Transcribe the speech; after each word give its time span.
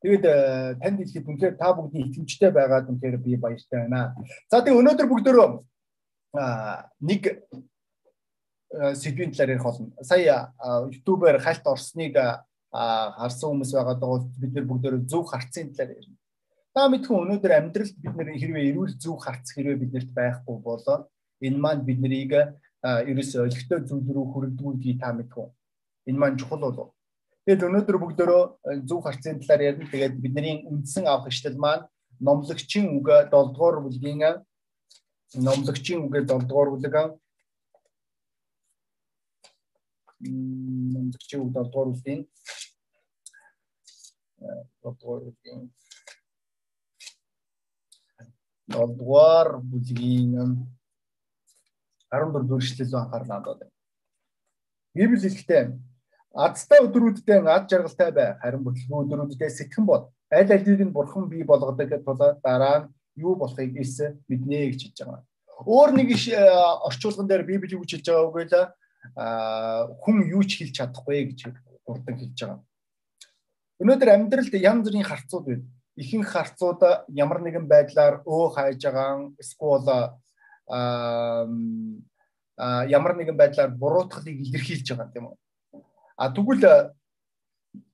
Тэгээд 0.00 0.24
танд 0.80 0.98
хэлэхэд 1.00 1.28
үнэхээр 1.28 1.56
та 1.60 1.72
бүгдийн 1.76 2.08
итгэмжтэй 2.08 2.50
байгаад 2.50 2.88
үнэхээр 2.88 3.16
би 3.20 3.36
баяртай 3.36 3.84
байна. 3.84 4.16
За 4.48 4.64
тэгээд 4.64 4.80
өнөөдөр 4.80 5.08
бүгдөө 5.12 5.46
нэг 7.04 7.22
сэдвийн 8.72 9.32
талаар 9.34 9.50
ярих 9.54 9.66
болно. 9.66 9.92
Сая 10.00 10.54
YouTube-аар 10.88 11.38
хальт 11.42 11.66
орсныг 11.66 12.16
харсан 12.72 13.50
хүмүүс 13.50 13.72
байгаа 13.76 13.96
даа 13.98 14.24
бид 14.40 14.52
нар 14.54 14.66
бүгдөө 14.70 15.04
зөв 15.10 15.26
харцын 15.28 15.74
талаар 15.74 15.98
ярина. 15.98 16.16
Та 16.72 16.86
мэдхэн 16.86 17.20
өнөөдөр 17.26 17.52
амьдралд 17.58 17.96
бид 17.98 18.14
нэр 18.14 18.38
хэрвээ 18.38 18.70
эрүүл 18.70 18.94
зөв 18.94 19.18
харц 19.18 19.52
хэрвээ 19.52 19.82
биднэрт 19.82 20.10
байхгүй 20.14 20.56
болоо 20.62 21.10
энэ 21.42 21.58
маань 21.58 21.82
бид 21.84 21.98
нарыг 21.98 22.32
ерөөс 23.10 23.32
олигтой 23.42 23.80
зүйл 23.84 24.06
рүү 24.06 24.26
хүрдгүүлгийг 24.32 25.00
та 25.02 25.12
мэдхэн. 25.12 25.50
Энэ 26.08 26.20
маань 26.20 26.38
чухал 26.38 26.62
болов. 26.62 26.94
Тэгэд 27.48 27.64
өнөөдөр 27.66 27.96
бүгдөө 28.00 28.40
зөв 28.88 29.00
харцын 29.00 29.40
талаар 29.40 29.62
ярина. 29.72 29.88
Тэгээд 29.88 30.14
бидний 30.20 30.56
үндсэн 30.68 31.08
авах 31.08 31.32
ишлэл 31.32 31.56
маань 31.56 31.88
номлогчийн 32.20 32.86
үг 33.00 33.08
7 33.08 33.32
дугаар 33.32 33.80
бүлгийн 33.80 34.44
номлогчийн 35.46 36.04
үг 36.04 36.12
7 36.20 36.28
дугаар 36.44 36.68
бүлэг 36.70 36.96
номлогчийн 40.20 41.40
үг 41.40 41.50
7 41.56 41.64
дугаар 41.72 41.88
бүлгийн 41.88 42.20
7 44.84 45.00
дугаар 45.00 45.20
бүлгийн 45.24 45.60
7 48.68 48.98
дугаар 49.00 49.48
бүлгийн 49.70 50.30
14 52.12 52.44
дугаар 52.44 52.62
эшлэл 52.62 52.94
анхаарлаа 53.00 53.40
байна. 53.40 53.72
Библи 54.94 55.16
хэлэхдээ 55.16 55.64
азтай 56.34 56.80
өдрүүддээ 56.86 57.42
ад 57.46 57.68
жаргалтай 57.70 58.10
бай. 58.12 58.34
Харин 58.42 58.64
бүтлгүй 58.64 59.04
өдрүүддээ 59.04 59.50
сэтгэн 59.50 59.86
бод. 59.86 60.10
Аль 60.30 60.52
алийг 60.52 60.80
нь 60.80 60.94
бурхан 60.94 61.28
бий 61.28 61.42
болгодог 61.42 61.90
тул 62.04 62.20
дараа 62.42 62.86
нь 62.86 62.88
юу 63.16 63.34
болохыг 63.36 63.76
ис 63.80 63.98
мэднэ 64.28 64.70
гэж 64.70 64.80
хэлж 64.94 64.98
байгаа. 65.02 65.24
Өөр 65.66 65.90
нэг 65.98 66.08
орчуулган 66.86 67.26
дээр 67.26 67.44
Библи 67.44 67.74
юу 67.74 67.84
хэлж 67.84 68.06
байгаа 68.06 68.28
үгүй 68.30 68.44
л 68.46 68.56
хүн 70.02 70.16
юу 70.30 70.42
ч 70.46 70.62
хэлж 70.62 70.74
чадахгүй 70.78 71.34
гэж 71.34 71.40
дурдан 71.86 72.16
хэлж 72.16 72.38
байгаа. 72.38 72.60
Өнөөдөр 73.80 74.10
амьдралд 74.14 74.54
янз 74.54 74.86
бүрийн 74.86 75.08
харцууд 75.08 75.46
байна 75.48 75.66
ихэнх 76.00 76.32
харцууд 76.32 76.80
ямар 77.12 77.40
нэгэн 77.44 77.66
байдлаар 77.68 78.22
өө 78.24 78.54
хайж 78.56 78.80
байгаа 78.86 79.34
эсвэл 79.42 79.88
ямар 82.96 83.12
нэгэн 83.16 83.36
байдлаар 83.36 83.70
буруутгалыг 83.74 84.36
илэрхийлж 84.44 84.86
байгаа 84.96 85.18
юм 85.18 85.26
уу. 85.28 85.38
А 86.20 86.28
тэгвэл 86.28 86.92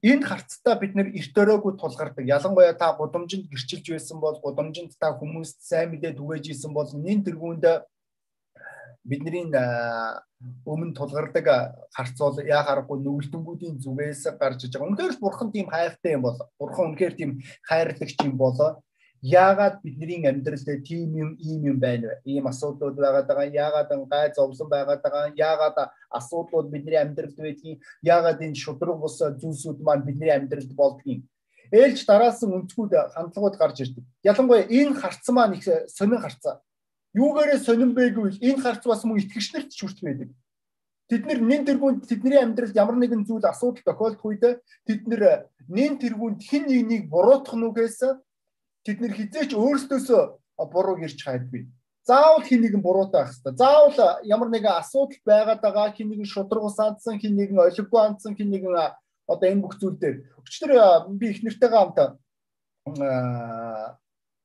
энэ 0.03 0.27
харцтай 0.27 0.75
бид 0.81 0.99
нэр 0.99 1.15
эрт 1.15 1.37
өрөөгөө 1.39 1.79
тулгардаг. 1.79 2.27
Ялангуяа 2.27 2.75
та 2.75 2.91
гудамжинд 2.99 3.47
гэрчилж 3.47 3.87
байсан 3.87 4.19
бол 4.19 4.35
гудамжинд 4.43 4.99
та 4.99 5.15
хүмүүст 5.15 5.63
сайн 5.63 5.95
мэдээ 5.95 6.19
түгээж 6.19 6.51
исэн 6.51 6.75
бол 6.75 6.91
нин 6.91 7.23
тэргуунд 7.23 7.87
бидний 9.07 9.47
өмнө 10.67 10.97
тулгардаг 10.99 11.47
харц 11.95 12.19
бол 12.19 12.35
яа 12.43 12.67
харахгүй 12.67 12.99
нүгэлтэнгүүдийн 12.99 13.79
зүгээс 13.79 14.35
гарч 14.43 14.67
иж 14.67 14.75
байгаа. 14.75 14.91
Үнэхээр 14.91 15.15
л 15.15 15.23
бурхан 15.23 15.55
тийм 15.55 15.71
хайртай 15.71 16.19
юм 16.19 16.27
бол 16.27 16.39
бурхан 16.59 16.91
үнэхээр 16.91 17.15
тийм 17.15 17.31
хайрлагч 17.63 18.19
юм 18.27 18.35
болоо 18.35 18.83
яагаад 19.27 19.83
бидний 19.83 20.27
амьдралд 20.27 20.69
тийм 20.87 21.11
юм 21.17 21.31
ийм 21.39 21.61
юм 21.71 21.79
байна 21.81 22.09
вэ? 22.09 22.15
Ийм 22.25 22.47
асуудлууд 22.47 22.97
байгаад 22.97 23.27
байгаа. 23.27 23.47
Яагаад 23.47 23.89
гай 24.11 24.33
зовлон 24.35 24.69
байгаад 24.69 25.03
байгаа. 25.03 25.33
Яагаад 25.35 25.77
асуудлууд 26.11 26.71
бидний 26.71 27.01
амьдралд 27.01 27.37
байдгийг, 27.37 27.83
яагаад 28.03 28.43
энэ 28.43 28.55
шудраг 28.55 28.99
бус 29.01 29.19
зүйлсүүд 29.19 29.79
маань 29.83 30.07
бидний 30.07 30.31
амьдралд 30.31 30.73
болдгийг. 30.75 31.25
Ээлж 31.73 32.07
дараалсан 32.07 32.55
өнцгүүд 32.55 32.93
хандлагууд 33.15 33.57
гарч 33.59 33.81
ирдэг. 33.83 34.05
Ялангуяа 34.23 34.71
энэ 34.71 34.95
харц 35.01 35.27
маань 35.35 35.59
их 35.59 35.67
сонин 35.91 36.23
харцаа 36.23 36.63
Юугээрээ 37.17 37.59
сонирн 37.65 37.97
бэ 37.97 38.13
гэвэл 38.13 38.45
энэ 38.45 38.61
харц 38.61 38.85
бас 38.85 39.01
мөн 39.09 39.25
итгэгчнэрт 39.25 39.73
ч 39.73 39.81
хүртэл 39.81 40.05
байдаг. 40.05 40.31
Тэд 41.09 41.23
нэр 41.25 41.41
нэн 41.41 41.63
тэргуунд 41.65 42.05
тэдний 42.05 42.37
амьдралд 42.37 42.77
ямар 42.77 42.97
нэгэн 43.01 43.25
зүйл 43.25 43.47
асуудал 43.49 43.81
тохиолдох 43.89 44.27
үед 44.29 44.45
тэд 44.85 45.01
нэр 45.09 45.49
нэн 45.65 45.97
тэргуунд 45.97 46.45
хэн 46.45 46.69
нэгнийг 46.69 47.09
буруутгах 47.09 47.57
нүгээс 47.57 48.21
тэд 48.87 49.03
нэр 49.03 49.13
хизээч 49.19 49.51
өөрсдөөсөө 49.59 50.23
бурууг 50.71 51.03
ирж 51.03 51.19
хайдгүй. 51.27 51.67
Заавал 52.07 52.47
хэн 52.47 52.63
нэгэн 52.63 52.83
буруутаа 52.87 53.27
ах 53.27 53.35
хэвээр. 53.35 53.59
Заавал 53.59 54.23
ямар 54.23 54.49
нэгэн 54.55 54.79
асуудал 54.79 55.19
байгаад 55.27 55.61
байгаа 55.61 55.91
хэн 55.91 56.07
нэгэн 56.07 56.31
шудрагус 56.31 56.79
андсан 56.79 57.19
хэн 57.19 57.35
нэгэн 57.35 57.59
олиггүй 57.59 58.01
андсан 58.01 58.39
хэн 58.39 58.47
нэгэн 58.47 58.95
одоо 59.27 59.47
энэ 59.51 59.63
бүх 59.67 59.75
зүйл 59.75 59.99
дээр. 59.99 60.23
Өчтөр 60.39 60.71
би 61.19 61.35
их 61.35 61.43
нэртэйгээ 61.43 61.81
хамт 61.83 61.99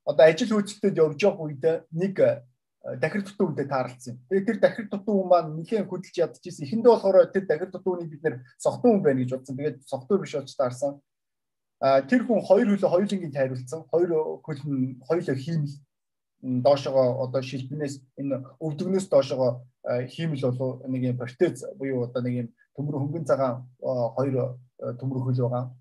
одоо 0.09 0.25
ажил 0.25 0.58
үйлчлэлтэд 0.58 0.97
явж 0.97 1.22
явах 1.22 1.46
үед 1.46 1.85
нэг 1.94 2.18
дахир 2.97 3.22
дутуу 3.22 3.53
үнтэй 3.53 3.69
таарлцсан. 3.69 4.18
Тэгээд 4.25 4.47
тэр 4.50 4.58
дахир 4.58 4.90
дутуу 4.90 5.22
хүн 5.22 5.29
маань 5.29 5.53
нэлээд 5.53 5.85
хөдөлж 5.85 6.18
ядчихсэн. 6.18 6.66
Эхэндээ 6.66 6.90
болохоор 6.90 7.29
тэр 7.29 7.46
дахир 7.46 7.69
дутууны 7.69 8.09
бид 8.09 8.25
нэр 8.25 8.41
согтун 8.58 8.97
хүн 8.97 9.06
байна 9.06 9.22
гэж 9.22 9.38
бодсон. 9.38 9.58
Тэгээд 9.62 9.85
согтуу 9.85 10.18
биш 10.18 10.34
болж 10.34 10.50
таарсан. 10.58 10.97
Тэр 11.81 12.22
хүн 12.30 12.46
хоёр 12.46 12.68
хөлөө 12.69 12.94
хоёулангийн 12.94 13.34
тайруулсан. 13.34 13.90
Хоёр 13.90 14.42
хөл 14.46 14.62
нь 14.69 15.02
хоёулаа 15.02 15.36
хиймэл 15.36 15.74
доошогоо 16.42 17.25
одоо 17.25 17.42
шилбэнээс 17.42 17.96
энэ 18.22 18.36
өвдөгнөөс 18.62 19.09
доошогоо 19.09 19.66
хиймэл 20.14 20.46
болов 20.46 20.86
нэг 20.86 21.02
юм 21.09 21.18
протез 21.18 21.66
буюу 21.78 22.06
одоо 22.06 22.22
нэг 22.22 22.34
юм 22.38 22.47
төмөр 22.78 23.02
хөнгөн 23.02 23.25
цагаан 23.25 23.66
хоёр 23.81 24.62
төмөр 25.02 25.25
хөл 25.25 25.41
байгаа. 25.41 25.74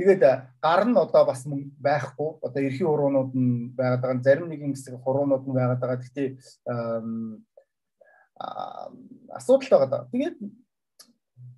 Тэгээд 0.00 0.22
гар 0.64 0.82
нь 0.88 0.96
одоо 0.96 1.22
бас 1.28 1.44
мөн 1.46 1.70
байхгүй. 1.76 2.40
Одоо 2.40 2.60
эрхийн 2.64 2.88
хуруунууд 2.88 3.30
нь 3.36 3.76
байгаад 3.76 4.00
байгаа. 4.00 4.24
Зарим 4.24 4.48
нэгэн 4.48 4.72
хэсэг 4.72 4.96
хуруунууд 5.04 5.44
нь 5.44 5.54
байгаад 5.54 5.80
байгаа. 5.80 6.00
Гэхдээ 6.00 6.28
асуудал 9.28 9.70
байгаа 9.70 9.90
даа. 9.92 10.08
Тэгээд 10.10 10.36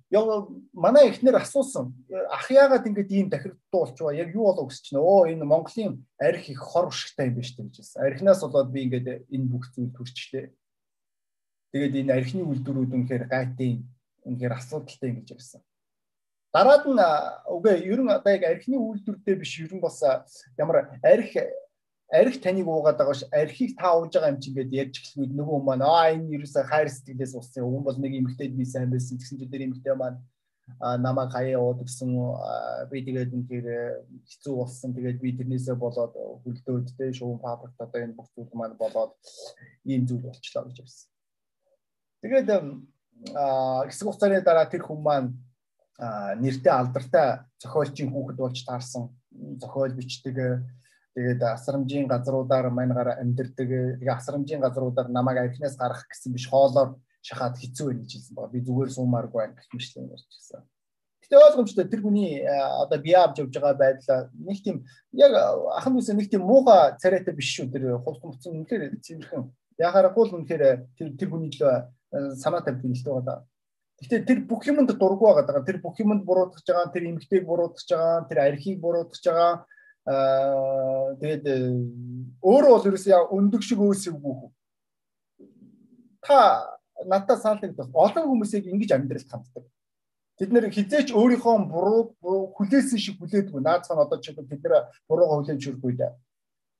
яг 0.09 0.47
манай 0.73 1.09
эхнэр 1.09 1.35
асуусан. 1.35 1.91
Ах 2.31 2.47
яагаад 2.51 2.87
ингэж 2.87 3.09
ийм 3.11 3.29
дахир 3.29 3.57
дуулчваа? 3.71 4.15
Яг 4.15 4.33
юу 4.33 4.47
болов 4.47 4.71
гэж 4.71 4.81
чинь. 4.81 4.99
Оо 4.99 5.27
энэ 5.27 5.43
Монголын 5.43 6.05
арх 6.19 6.47
их 6.49 6.59
хор 6.59 6.87
уршигтай 6.87 7.27
юм 7.27 7.35
байна 7.35 7.47
шүү 7.47 7.57
дээ 7.57 7.67
гэж 7.67 7.75
хэлсэн. 7.75 8.03
Архинаас 8.07 8.41
болоод 8.41 8.71
би 8.71 8.79
ингээд 8.87 9.07
энэ 9.27 9.49
бүх 9.51 9.67
зүйл 9.75 9.91
төрчтэй. 9.91 10.55
Тэгээд 11.75 11.99
энэ 12.07 12.13
архины 12.15 12.43
үйлдвэрүүд 12.47 12.91
үнэхээр 12.95 13.25
гайтын 13.27 13.83
үнэхээр 14.23 14.53
асуудалтай 14.55 15.11
гэж 15.11 15.27
ярьсан. 15.35 15.61
Дараад 16.55 16.87
нь 16.87 17.03
үгүй 17.51 17.75
ер 17.91 17.99
нь 17.99 18.07
одоо 18.07 18.31
яг 18.31 18.43
архины 18.47 18.79
үйлдвэртэй 18.79 19.35
биш 19.35 19.59
ер 19.59 19.75
нь 19.75 19.83
бас 19.83 19.99
ямар 20.55 20.95
арх 21.03 21.31
арх 22.07 22.39
таныг 22.39 22.67
уугаад 22.67 22.97
байгаа 22.97 23.17
ш 23.19 23.27
архийг 23.31 23.75
та 23.75 23.91
ууж 23.99 24.15
байгаа 24.15 24.31
юм 24.31 24.39
чи 24.39 24.49
ингээд 24.51 24.71
ярьж 24.71 24.95
эхлэхэд 25.03 25.33
нөгөө 25.35 25.59
маань 25.67 25.83
аа 25.83 26.15
энэ 26.15 26.39
ерөөсө 26.39 26.63
хайр 26.63 26.87
сэтгэлээс 26.87 27.35
уссан 27.35 27.67
хүн 27.67 27.83
бол 27.83 27.99
нэг 27.99 28.13
эмэгтэй 28.15 28.47
би 28.55 28.63
сайн 28.63 28.87
байсан. 28.87 29.19
Гэсэн 29.19 29.37
чинь 29.39 29.51
тэр 29.51 29.67
эмэгтэй 29.67 29.95
маань 29.95 30.23
намайг 31.03 31.31
хаяа 31.35 31.59
ууд 31.59 31.83
гэсэн 31.83 32.09
би 32.91 33.03
тэгээд 33.03 33.35
үнээр 33.35 33.67
хэцүү 34.23 34.53
болсон. 34.55 34.95
Тэгээд 34.95 35.19
би 35.19 35.35
тэрнээсээ 35.35 35.75
болоод 35.75 36.15
хөлдөөд 36.47 36.87
тэ 36.95 37.11
шуун 37.11 37.43
фабрикт 37.43 37.75
одоо 37.75 37.99
энэ 37.99 38.15
бүх 38.15 38.31
зүйл 38.31 38.55
маань 38.55 38.79
болоод 38.79 39.11
ийм 39.83 40.07
зүйл 40.07 40.23
болчлоо 40.23 40.63
гэж 40.67 40.77
хэлсэн. 40.79 41.09
Тэгээд 42.23 42.47
хэсэг 43.91 44.05
хугацааны 44.07 44.39
дараа 44.47 44.67
тэр 44.71 44.83
хүн 44.87 45.01
маань 45.03 45.29
нэртэй 46.39 46.71
алдартай 46.71 47.43
зохиолчийн 47.59 48.11
хүүхэд 48.11 48.37
болж 48.39 48.59
таарсан. 48.63 49.11
Зохиол 49.59 49.91
бичдэг 49.91 50.63
тэгээд 51.17 51.41
асрамжийн 51.41 52.05
газруудаар 52.05 52.69
маньгаар 52.69 53.17
амьдэрдэг 53.17 53.69
тэгээд 53.97 54.17
асрамжийн 54.21 54.61
газруудаар 54.61 55.09
намайг 55.09 55.41
архинаас 55.41 55.73
гарах 55.73 56.05
гэсэн 56.05 56.33
биш 56.37 56.45
хоолоор 56.45 56.93
шахаад 57.25 57.57
хэцүү 57.57 57.85
байх 57.89 57.99
гэж 58.05 58.11
хэлсэн 58.13 58.35
байна. 58.37 58.53
Би 58.53 58.59
зүгээр 58.61 58.89
суумааргүй 58.93 59.39
байх 59.41 59.57
гэх 59.57 59.73
мэтлэн 59.73 60.13
ярьчихсан. 60.13 60.61
Гэтэ 61.25 61.35
ойлгомжтой 61.41 61.85
тэр 61.89 62.01
хүний 62.05 62.45
одоо 62.45 62.99
бие 63.01 63.17
авч 63.17 63.41
явж 63.41 63.51
байгаа 63.57 63.73
байдал 63.73 64.29
нэг 64.37 64.61
тийм 64.61 64.85
яг 65.11 65.33
ахан 65.73 65.97
үсэ 65.97 66.13
нэг 66.13 66.29
тийм 66.29 66.45
мууга 66.45 66.95
царайтай 67.01 67.33
биш 67.33 67.49
шүү 67.57 67.67
тэр 67.73 67.97
хулц 68.05 68.21
муцсан 68.21 68.53
үнэхээр 68.53 69.01
цэвэрхэн. 69.01 69.43
Яхаарахгүй 69.81 70.23
л 70.23 70.35
үнэхээр 70.37 70.63
тэр 70.95 71.07
тэр 71.17 71.29
хүний 71.33 71.51
л 71.51 71.89
санаа 72.37 72.61
тавьдаг 72.61 72.93
л 72.93 73.03
байгаа. 73.09 73.41
Гэхдээ 73.97 74.21
тэр 74.29 74.39
бүх 74.45 74.63
юмд 74.69 74.93
дургу 74.93 75.33
байгаа. 75.33 75.65
Тэр 75.65 75.81
бүх 75.81 75.97
юмд 75.99 76.21
буруутгаж 76.23 76.63
байгаа, 76.63 76.93
тэр 76.93 77.09
эмгтэйг 77.09 77.43
буруутгаж 77.49 77.89
байгаа, 77.89 78.27
тэр 78.29 78.39
архийг 78.45 78.77
буруутгаж 78.79 79.23
байгаа. 79.25 79.65
Аа 80.07 81.15
тэгээд 81.19 81.45
э, 81.51 81.57
өөрөө 82.39 82.71
бол 82.71 82.87
ерөөсөө 82.87 83.27
өндөг 83.35 83.61
шиг 83.67 83.79
өөсөйгүй 83.83 84.33
хөө. 84.39 84.51
Та 86.23 86.37
надад 87.03 87.43
саалдаг 87.43 87.75
олон 87.91 88.25
хүмүүсийг 88.31 88.71
ингэж 88.71 88.95
амьдралд 88.95 89.27
ханддаг. 89.27 89.65
Тэд 90.39 90.53
нэр 90.53 90.71
хизээч 90.71 91.11
өөрийнхөө 91.11 91.55
буруу 91.67 92.55
хүлээсэн 92.55 92.99
шиг 93.03 93.19
хүлээдгүй. 93.19 93.59
Наацхан 93.59 93.99
одоо 93.99 94.21
ч 94.23 94.31
бид 94.31 94.63
нэр 94.63 94.87
бурууга 95.09 95.43
хүлээж 95.43 95.61
хүргүй 95.65 95.93
дээ. 95.99 96.13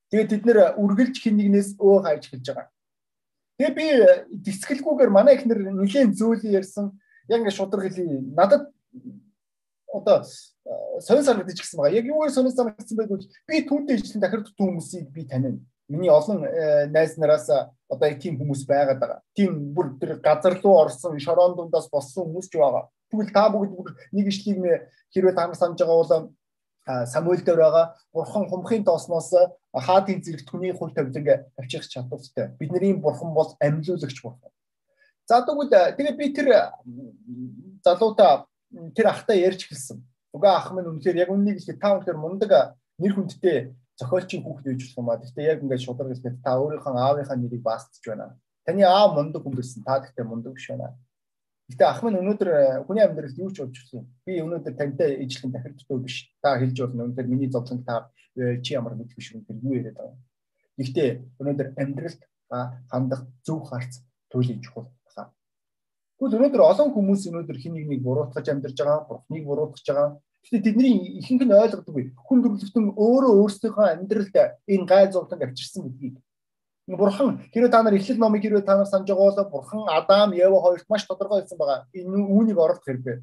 Тэгээд 0.08 0.30
тэд 0.32 0.42
нэр 0.48 0.58
үргэлж 0.80 1.20
хин 1.20 1.36
нэгнээс 1.36 1.76
өө 1.76 2.06
хайж 2.06 2.32
хэлж 2.32 2.46
байгаа. 2.48 2.72
Тэгээ 3.58 3.74
би 3.74 3.86
дэсгэлгүйгээр 4.46 5.10
манай 5.12 5.36
ихнэр 5.36 5.74
нэгэн 5.74 6.14
зөөлөн 6.14 6.54
ярьсан 6.54 6.96
яг 7.28 7.42
ингээд 7.42 7.58
шудраг 7.58 7.90
хэлий. 7.90 8.22
Надад 8.32 8.70
одоо 9.90 10.22
сонир 11.00 11.24
санагдаж 11.24 11.58
гисэн 11.60 11.78
байгаа. 11.78 11.96
Яг 11.96 12.06
юугаар 12.06 12.32
сонир 12.32 12.52
санагдсан 12.52 12.96
байг 12.98 13.10
вэ? 13.10 13.26
Би 13.48 13.62
түүнтэй 13.68 13.96
ижилхэн 13.96 14.22
дахир 14.22 14.42
дутуу 14.44 14.68
хүмүүсийг 14.68 15.10
би 15.12 15.24
таниа. 15.24 15.58
Миний 15.88 16.10
олон 16.10 16.44
найз 16.92 17.16
нараас 17.16 17.48
одоо 17.48 18.10
тийм 18.20 18.36
хүмүүс 18.36 18.66
байгаад 18.68 19.00
байгаа. 19.00 19.20
Тийм 19.34 19.72
бүр 19.74 19.96
тэр 20.00 20.20
газар 20.20 20.60
руу 20.60 20.76
орсон 20.84 21.18
шорон 21.18 21.56
дундаас 21.56 21.88
боссон 21.88 22.28
хүмүүс 22.28 22.52
ч 22.52 22.60
байгаа. 22.60 22.88
Тэгвэл 23.08 23.32
та 23.32 23.48
бүгд 23.48 23.72
бүр 23.72 23.96
нэг 24.12 24.28
ишлийг 24.28 24.60
хэрвээ 25.14 25.34
та 25.34 25.48
нар 25.48 25.56
санаж 25.56 25.80
байгаа 25.80 25.96
бол 26.04 26.32
Самуэль 26.88 27.44
дээр 27.44 27.60
байгаа 27.60 27.96
бурхан 28.12 28.48
хумхын 28.48 28.84
доосноос 28.84 29.32
хаадын 29.76 30.24
зэрэг 30.24 30.48
түүний 30.48 30.72
хөл 30.72 30.92
тавиланг 30.96 31.52
авчих 31.60 31.84
чадвартай. 31.84 32.56
Бидний 32.56 32.96
бурхан 32.96 33.34
бол 33.36 33.52
амьлуулагч 33.60 34.22
бурхан. 34.24 34.48
За 35.28 35.44
тэгвэл 35.44 35.68
тэгээ 35.68 36.16
би 36.16 36.32
тэр 36.32 36.72
залуудаа 37.84 38.48
тэр 38.96 39.06
ахтай 39.12 39.44
ярьж 39.44 39.68
гэлсэн. 39.68 40.00
Уга 40.32 40.56
ах 40.56 40.72
минь 40.72 40.90
үнэхээр 40.90 41.16
яг 41.24 41.30
үннийг 41.32 41.58
хэлээ 41.58 41.80
та 41.80 41.96
үнэхээр 41.96 42.18
мундаг 42.20 42.50
нэр 43.00 43.12
хүндтэй 43.14 43.72
зохиолчийн 43.98 44.42
хүүхэд 44.42 44.66
байж 44.66 44.80
болох 44.84 44.98
юм 44.98 45.08
а. 45.10 45.16
Гэхдээ 45.16 45.44
яг 45.48 45.58
ингээд 45.62 45.84
шударга 45.84 46.14
хэлээ 46.14 46.42
та 46.44 46.50
өөрийнхөө 46.60 46.92
аавынхаа 46.94 47.36
нэрийг 47.36 47.62
баасдж 47.62 48.04
байна. 48.06 48.36
Таны 48.66 48.82
аав 48.84 49.16
мундаг 49.16 49.42
хүн 49.42 49.54
байсан. 49.56 49.82
Та 49.82 49.98
гэхдээ 49.98 50.24
мундаг 50.28 50.52
биш 50.54 50.68
байна. 50.68 50.94
Гэтэ 51.68 51.84
ах 51.84 52.00
минь 52.02 52.20
өнөөдөр 52.20 52.48
э, 52.48 52.60
хүний 52.86 53.04
амьдралд 53.04 53.36
юу 53.36 53.50
ч 53.52 53.60
болж 53.60 53.76
өгсөн. 53.76 54.04
Би 54.24 54.40
өнөөдөр 54.40 54.74
тантай 54.78 55.20
ижлэн 55.24 55.52
дахир 55.52 55.74
дутуу 55.76 56.00
биш. 56.00 56.32
Та 56.40 56.56
хэлж 56.56 56.76
болно. 56.80 57.08
Өнөөдөр 57.08 57.26
миний 57.28 57.50
зовлон 57.52 57.84
та 57.84 58.08
э, 58.36 58.60
чи 58.64 58.72
ямар 58.72 58.96
мэдгүй 58.96 59.20
шүү 59.20 59.44
өнөөдөр 59.44 59.56
юу 59.64 59.74
яриад 59.76 59.96
байгаа. 60.00 60.16
Гэхдээ 60.78 61.08
өнөөдөр 61.40 61.68
амьдралд 61.76 62.20
хандах 62.88 63.22
зөв 63.44 63.68
харц 63.68 64.00
туйлын 64.32 64.62
чухал. 64.64 64.88
Тэгвэл 66.18 66.34
өнөөдөр 66.34 66.62
олон 66.66 66.90
хүмүүс 66.94 67.30
өнөөдөр 67.30 67.58
хин 67.62 67.78
нэг 67.78 68.02
буруутгаж 68.02 68.46
амьдарч 68.50 68.78
байгаа, 68.82 69.06
бурхныг 69.06 69.44
буруутгаж 69.46 69.86
байгаа. 69.86 70.08
Гэтэ 70.42 70.64
тэдний 70.66 71.22
ихэнх 71.22 71.46
нь 71.46 71.54
ойлгодоггүй. 71.54 72.04
Хүн 72.26 72.38
төрлөختөн 72.42 72.86
өөрөө 72.98 73.32
өөрсдийнхөө 73.38 73.86
амьдралд 73.94 74.36
энэ 74.66 74.86
гай 74.90 75.06
зовлон 75.14 75.46
авчирсан 75.46 75.86
гэдгийг 75.86 76.18
Бурхан 76.96 77.44
хэрвээ 77.52 77.68
та 77.70 77.82
нар 77.82 77.94
эхлэл 77.94 78.16
номыг 78.16 78.42
хэрвээ 78.42 78.64
та 78.64 78.76
нар 78.76 78.88
санаж 78.88 79.08
байгаа 79.12 79.44
бол 79.44 79.60
Бурхан 79.60 79.84
Адам, 79.92 80.32
Ева 80.32 80.60
хоёрт 80.60 80.88
маш 80.88 81.04
тодорхой 81.04 81.44
хэлсэн 81.44 81.58
байгаа. 81.58 81.84
Энэ 81.92 82.16
үүнийг 82.16 82.56
оруулах 82.56 82.80
хэрэгтэй. 82.84 83.20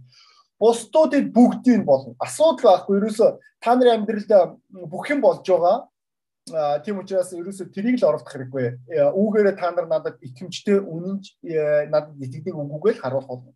Бусдуудыг 0.60 1.34
бүгдийг 1.34 1.82
болно. 1.84 2.14
Асуудал 2.22 2.78
байхгүй. 2.78 3.02
Ерөөсө 3.02 3.42
та 3.60 3.74
нарын 3.74 4.06
амьдралд 4.06 4.62
бүх 4.70 5.10
юм 5.10 5.22
болж 5.22 5.42
байгаа 5.42 5.90
тийм 6.46 7.00
учраас 7.02 7.34
ерөөсөө 7.34 7.74
тэрийг 7.74 7.98
л 7.98 8.06
оруулах 8.06 8.30
хэрэггүй. 8.30 8.66
Э, 8.94 9.10
үүгээрээ 9.10 9.56
та 9.58 9.74
нар 9.74 9.90
надад 9.90 10.22
итгэмжтэй 10.22 10.78
үнэнч 10.78 11.42
э, 11.42 11.90
надад 11.90 12.14
итгэдэг 12.22 12.54
үгүүгээ 12.54 12.94
л 12.94 13.02
харуулах 13.02 13.30
болно. 13.30 13.54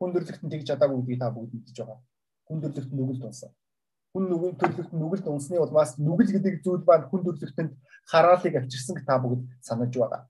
Хүндрэлт 0.00 0.40
нь 0.40 0.48
тэгж 0.48 0.64
чадаагүй 0.64 0.96
гэдгийг 1.04 1.20
та 1.20 1.28
бүгд 1.28 1.52
мэдж 1.52 1.76
байгаа. 1.76 2.00
Хүндрэлт 2.48 2.92
нүгэлд 2.92 3.24
унсан. 3.28 3.52
Хүн 4.16 4.24
нүгэн 4.32 4.56
төрлөخت 4.56 4.92
нүгэлд 4.96 5.26
унсны 5.28 5.60
улмаас 5.60 6.00
нүгэл 6.00 6.32
гэдэг 6.40 6.64
зүйл 6.64 6.84
маань 6.88 7.04
хүндрэлтэнд 7.12 7.72
хараалыг 8.08 8.54
авчирсан 8.64 8.96
та 9.04 9.20
бүгд 9.20 9.44
санаж 9.60 9.92
байгаа. 9.92 10.24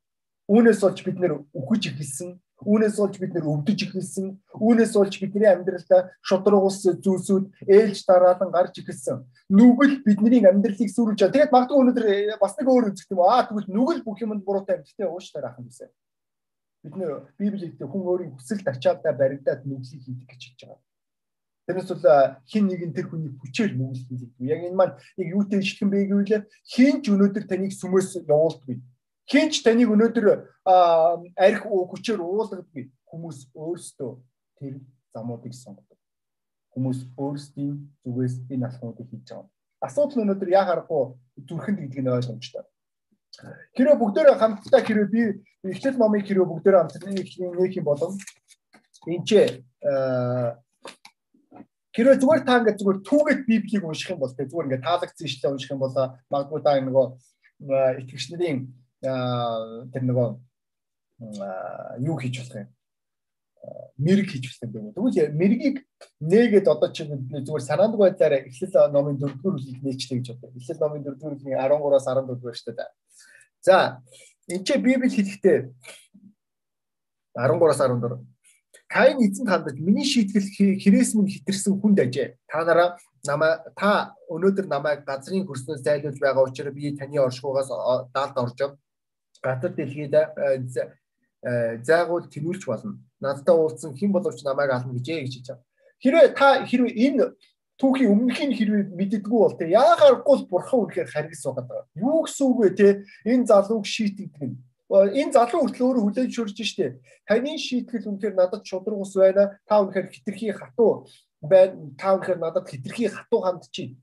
Үүнээс 0.51 0.83
болж 0.83 0.99
бид 1.07 1.19
нэр 1.23 1.39
үхэж 1.55 1.95
эхэлсэн 1.95 2.35
Үүнээс 2.65 2.97
болж 2.97 3.21
бид 3.21 3.33
нэр 3.37 3.45
өвдөж 3.53 3.81
эхэлсэн. 3.85 4.27
Үүнээс 4.57 4.93
болж 4.97 5.15
бидний 5.21 5.45
амьдралдаа 5.45 6.09
шудрагус 6.25 6.81
зүйлсүүд 7.05 7.69
ээлж 7.69 8.01
дараалан 8.09 8.49
гарч 8.49 8.81
эхэлсэн. 8.81 9.21
Нүгэл 9.53 10.01
бидний 10.09 10.41
амьдралыг 10.41 10.89
сүрүүлж 10.89 11.21
байгаа. 11.21 11.35
Тэгээд 11.37 11.53
магадгүй 11.53 11.77
өнөөдөр 11.77 12.07
бас 12.41 12.57
нэг 12.57 12.69
өөр 12.73 12.89
үзэх 12.97 13.13
юм 13.13 13.21
аа 13.29 13.45
тэгвэл 13.45 13.69
нүгэл 13.69 14.01
бүх 14.09 14.25
юмд 14.25 14.41
буруутай 14.41 14.81
амттай 14.81 15.05
ууштаар 15.05 15.53
ахын 15.53 15.69
гэсэн. 15.69 15.93
Бид 16.81 16.95
нэр 16.97 17.29
Библиэд 17.37 17.77
хүн 17.77 18.03
өөрийн 18.09 18.33
хүсэлд 18.33 18.67
ачаалтаа 18.73 19.13
баригдаад 19.13 19.69
нүглийг 19.69 20.01
хийдэг 20.01 20.29
гэж 20.31 20.43
хэлж 20.49 20.61
байгаа. 20.65 20.81
Тэрнээс 21.67 21.91
бол 21.93 22.07
хин 22.47 22.65
нэг 22.71 22.81
нь 22.87 22.95
тэр 22.95 23.11
хүний 23.11 23.35
хүчээр 23.43 23.75
мөнгө 23.75 24.07
хийлэгдэв. 24.07 24.49
Яг 24.49 24.61
энэ 24.71 24.79
маань 24.79 24.95
яг 25.19 25.29
юутэй 25.35 25.59
ижилхэн 25.59 25.91
бэ 25.91 25.99
гэвэл 26.09 26.47
хин 26.63 27.03
ч 27.03 27.11
өнөөдөр 27.11 27.45
таныг 27.51 27.75
сүмөөс 27.75 28.23
явуулдаггүй. 28.23 28.79
Хин 29.27 29.51
ч 29.51 29.63
таныг 29.67 29.91
өнөөдөр 29.91 30.27
арх 30.67 31.63
хүчээр 31.67 32.23
уулгадаггүй. 32.23 32.91
Хүмүүс 33.11 33.51
өөрсдөө 33.59 34.13
тэр 34.59 34.75
замуудыг 35.11 35.55
сонгодог. 35.55 35.99
Хүмүүс 36.75 37.11
өөрсдийн 37.19 37.91
зүгээс 38.07 38.47
энэ 38.51 38.67
алхмуудыг 38.71 39.07
хийж 39.11 39.27
байгаа. 39.27 39.51
Асуудал 39.83 40.23
нь 40.23 40.25
өнөөдөр 40.31 40.51
яг 40.55 40.67
харахгүй 40.71 41.03
зүрхэнд 41.43 41.79
гэдэг 41.83 42.01
нь 42.03 42.15
ойлгомжтой. 42.15 42.65
Хэрвээ 43.75 43.97
бүгдөө 43.99 44.35
хамтдаа 44.39 44.83
хэрвээ 44.87 45.11
би 45.11 45.23
эхлэл 45.75 45.99
номыг 45.99 46.23
хэрвээ 46.25 46.47
бүгдөө 46.47 46.79
хамтдаа 46.87 47.11
нэг 47.11 47.29
юм 47.35 47.85
болон 47.85 48.15
энэ 49.11 49.27
ч 49.27 49.31
Хэрвээ 51.97 52.21
зүгээр 52.21 52.43
та 52.45 52.61
ингээд 52.61 52.81
зүгээр 52.81 53.01
түүгээд 53.09 53.41
библийг 53.49 53.83
унших 53.89 54.13
юм 54.13 54.21
бол 54.21 54.33
тэ 54.37 54.45
зүгээр 54.45 54.67
ингээд 54.69 54.85
таалагдсан 54.85 55.25
ишлээ 55.25 55.49
унших 55.49 55.73
юм 55.73 55.81
бол 55.81 55.97
магадгүй 56.29 56.61
та 56.61 56.77
нөгөө 56.77 57.07
итгэгчнэрийн 58.05 58.59
тэр 59.03 60.03
нөгөө 60.05 60.29
юу 62.07 62.17
хийж 62.21 62.41
болох 62.41 62.57
юм 62.63 62.69
мэрэг 63.99 64.29
хийж 64.31 64.45
болсон 64.47 64.71
юм. 64.73 64.93
Тэгвэл 64.93 65.33
мэргийг 65.33 65.77
нээгээд 66.21 66.69
одоо 66.69 66.93
чи 66.93 67.05
зүгээр 67.05 67.65
санаандгүй 67.65 68.13
байдлаар 68.13 68.35
эхлэл 68.47 68.93
номын 68.93 69.17
4-р 69.19 69.41
бүлгийг 69.43 69.81
нээчлээ 69.83 70.21
гэж 70.21 70.29
бодъё. 70.37 70.61
Эхлэл 70.61 70.81
номын 70.81 71.03
4-р 71.03 71.35
бүлгийн 71.35 71.59
13-аас 71.59 72.07
14 72.07 72.37
байна 72.37 72.57
шүү 72.57 72.75
дээ. 72.77 72.91
За 73.65 73.77
энэ 74.53 74.65
чи 74.65 74.75
библи 74.79 75.09
хэлэхдээ 75.09 75.59
13-аас 77.35 77.81
14 77.81 78.25
Каин 78.87 79.19
эзэнт 79.19 79.51
хандаж 79.51 79.77
миний 79.83 80.07
шийтгэл 80.07 80.47
хэрээс 80.79 81.19
минь 81.19 81.27
хитэрсэн 81.27 81.75
хүнд 81.81 81.99
ажээ. 82.07 82.39
Та 82.47 82.63
нараа 82.63 82.95
намаа 83.27 83.67
та 83.75 84.15
өнөөдөр 84.31 84.71
намайг 84.71 85.03
газрын 85.03 85.43
хөрснөөс 85.43 85.83
зайлуулж 85.83 86.23
байгаа 86.23 86.47
учраас 86.47 86.75
би 86.75 86.95
таны 86.95 87.19
оршуугаас 87.19 87.67
даалд 88.15 88.37
орж 88.39 88.55
газар 89.43 89.73
дэлхийд 89.75 90.15
заагуул 91.87 92.27
тэмүүлж 92.27 92.63
болно. 92.67 92.99
Надтай 93.21 93.55
уулзсан 93.55 93.95
хэн 93.95 94.13
боловч 94.13 94.43
намайг 94.43 94.71
ална 94.71 94.93
гэжээ 94.93 95.25
гэж 95.25 95.35
хэлж 95.35 95.49
байгаа. 95.49 95.65
Хэрвээ 96.03 96.29
та 96.37 96.49
хэрвээ 96.67 96.95
энэ 97.07 97.25
түүхийн 97.81 98.13
өмнөхийг 98.13 98.53
хэрвээ 98.57 98.85
мэддэггүй 98.99 99.41
бол 99.41 99.57
те 99.57 99.71
яагаргүй 99.71 100.37
бурхан 100.51 100.81
үнэхээр 100.85 101.13
харгас 101.13 101.45
байгаа. 101.45 101.87
Юу 101.95 102.25
гэсэн 102.25 102.47
үг 102.51 102.59
вэ 102.61 102.71
те 102.77 102.89
энэ 103.25 103.47
залууг 103.47 103.85
шийтгдэг 103.87 104.43
нь 104.43 104.57
энэ 104.91 105.35
залуу 105.35 105.67
хүртэл 105.67 105.87
өөрөө 105.87 106.03
хүлээж 106.07 106.31
шүрж 106.31 106.59
штэ. 106.63 107.03
Таны 107.27 107.59
шийтгэл 107.59 108.07
үнэхээр 108.07 108.35
надад 108.39 108.63
шудраг 108.63 109.03
ус 109.03 109.19
байна. 109.19 109.59
Та 109.67 109.83
үнэхээр 109.83 110.15
хитрхи 110.15 110.55
хатуу 110.55 111.11
байна. 111.43 111.91
Та 111.99 112.15
үнэхээр 112.15 112.39
надад 112.39 112.71
хитрхи 112.71 113.11
хатуу 113.11 113.43
хандчих. 113.43 113.99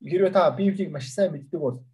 Хэрвээ 0.00 0.32
та 0.32 0.48
Библийг 0.50 0.88
маш 0.88 1.12
сайн 1.12 1.36
мэддэг 1.36 1.60
бол 1.60 1.84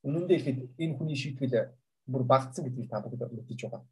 үнэндээ 0.00 0.38
ихэд 0.40 0.58
энэ 0.80 0.96
хүний 0.96 1.18
шийтгэл 1.18 1.68
бүр 2.08 2.24
багцсан 2.24 2.64
гэдгийг 2.64 2.90
та 2.90 3.00
бүгд 3.04 3.22
мэдэж 3.32 3.60
байгаа. 3.68 3.84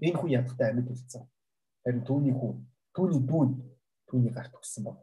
Энэ 0.00 0.18
хүн 0.18 0.30
ядахтай 0.32 0.72
амьд 0.72 0.90
үлдсэн. 0.90 1.22
Харин 1.84 2.02
түүний 2.08 2.34
хүн, 2.34 2.64
түүний 2.96 3.20
дүү 3.28 3.44
түүний 4.08 4.32
гарт 4.32 4.56
өгсөн 4.56 4.84
баг. 4.88 4.96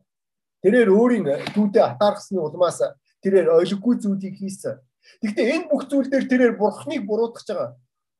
Тэрээр 0.66 0.90
өөрийн 0.90 1.26
дүүдэд 1.56 1.86
атаархсны 1.86 2.40
улмаас 2.42 2.82
тэрээр 3.24 3.54
ойлггүй 3.58 4.00
зүйлийг 4.02 4.36
хийсэн 4.40 4.80
Гэхдээ 5.22 5.48
энэ 5.56 5.68
бүх 5.70 5.84
зүйл 5.88 6.08
дээр 6.10 6.26
тэрээр 6.32 6.54
бурхныг 6.56 7.04
буруутгах 7.06 7.44
байгаа. 7.48 7.70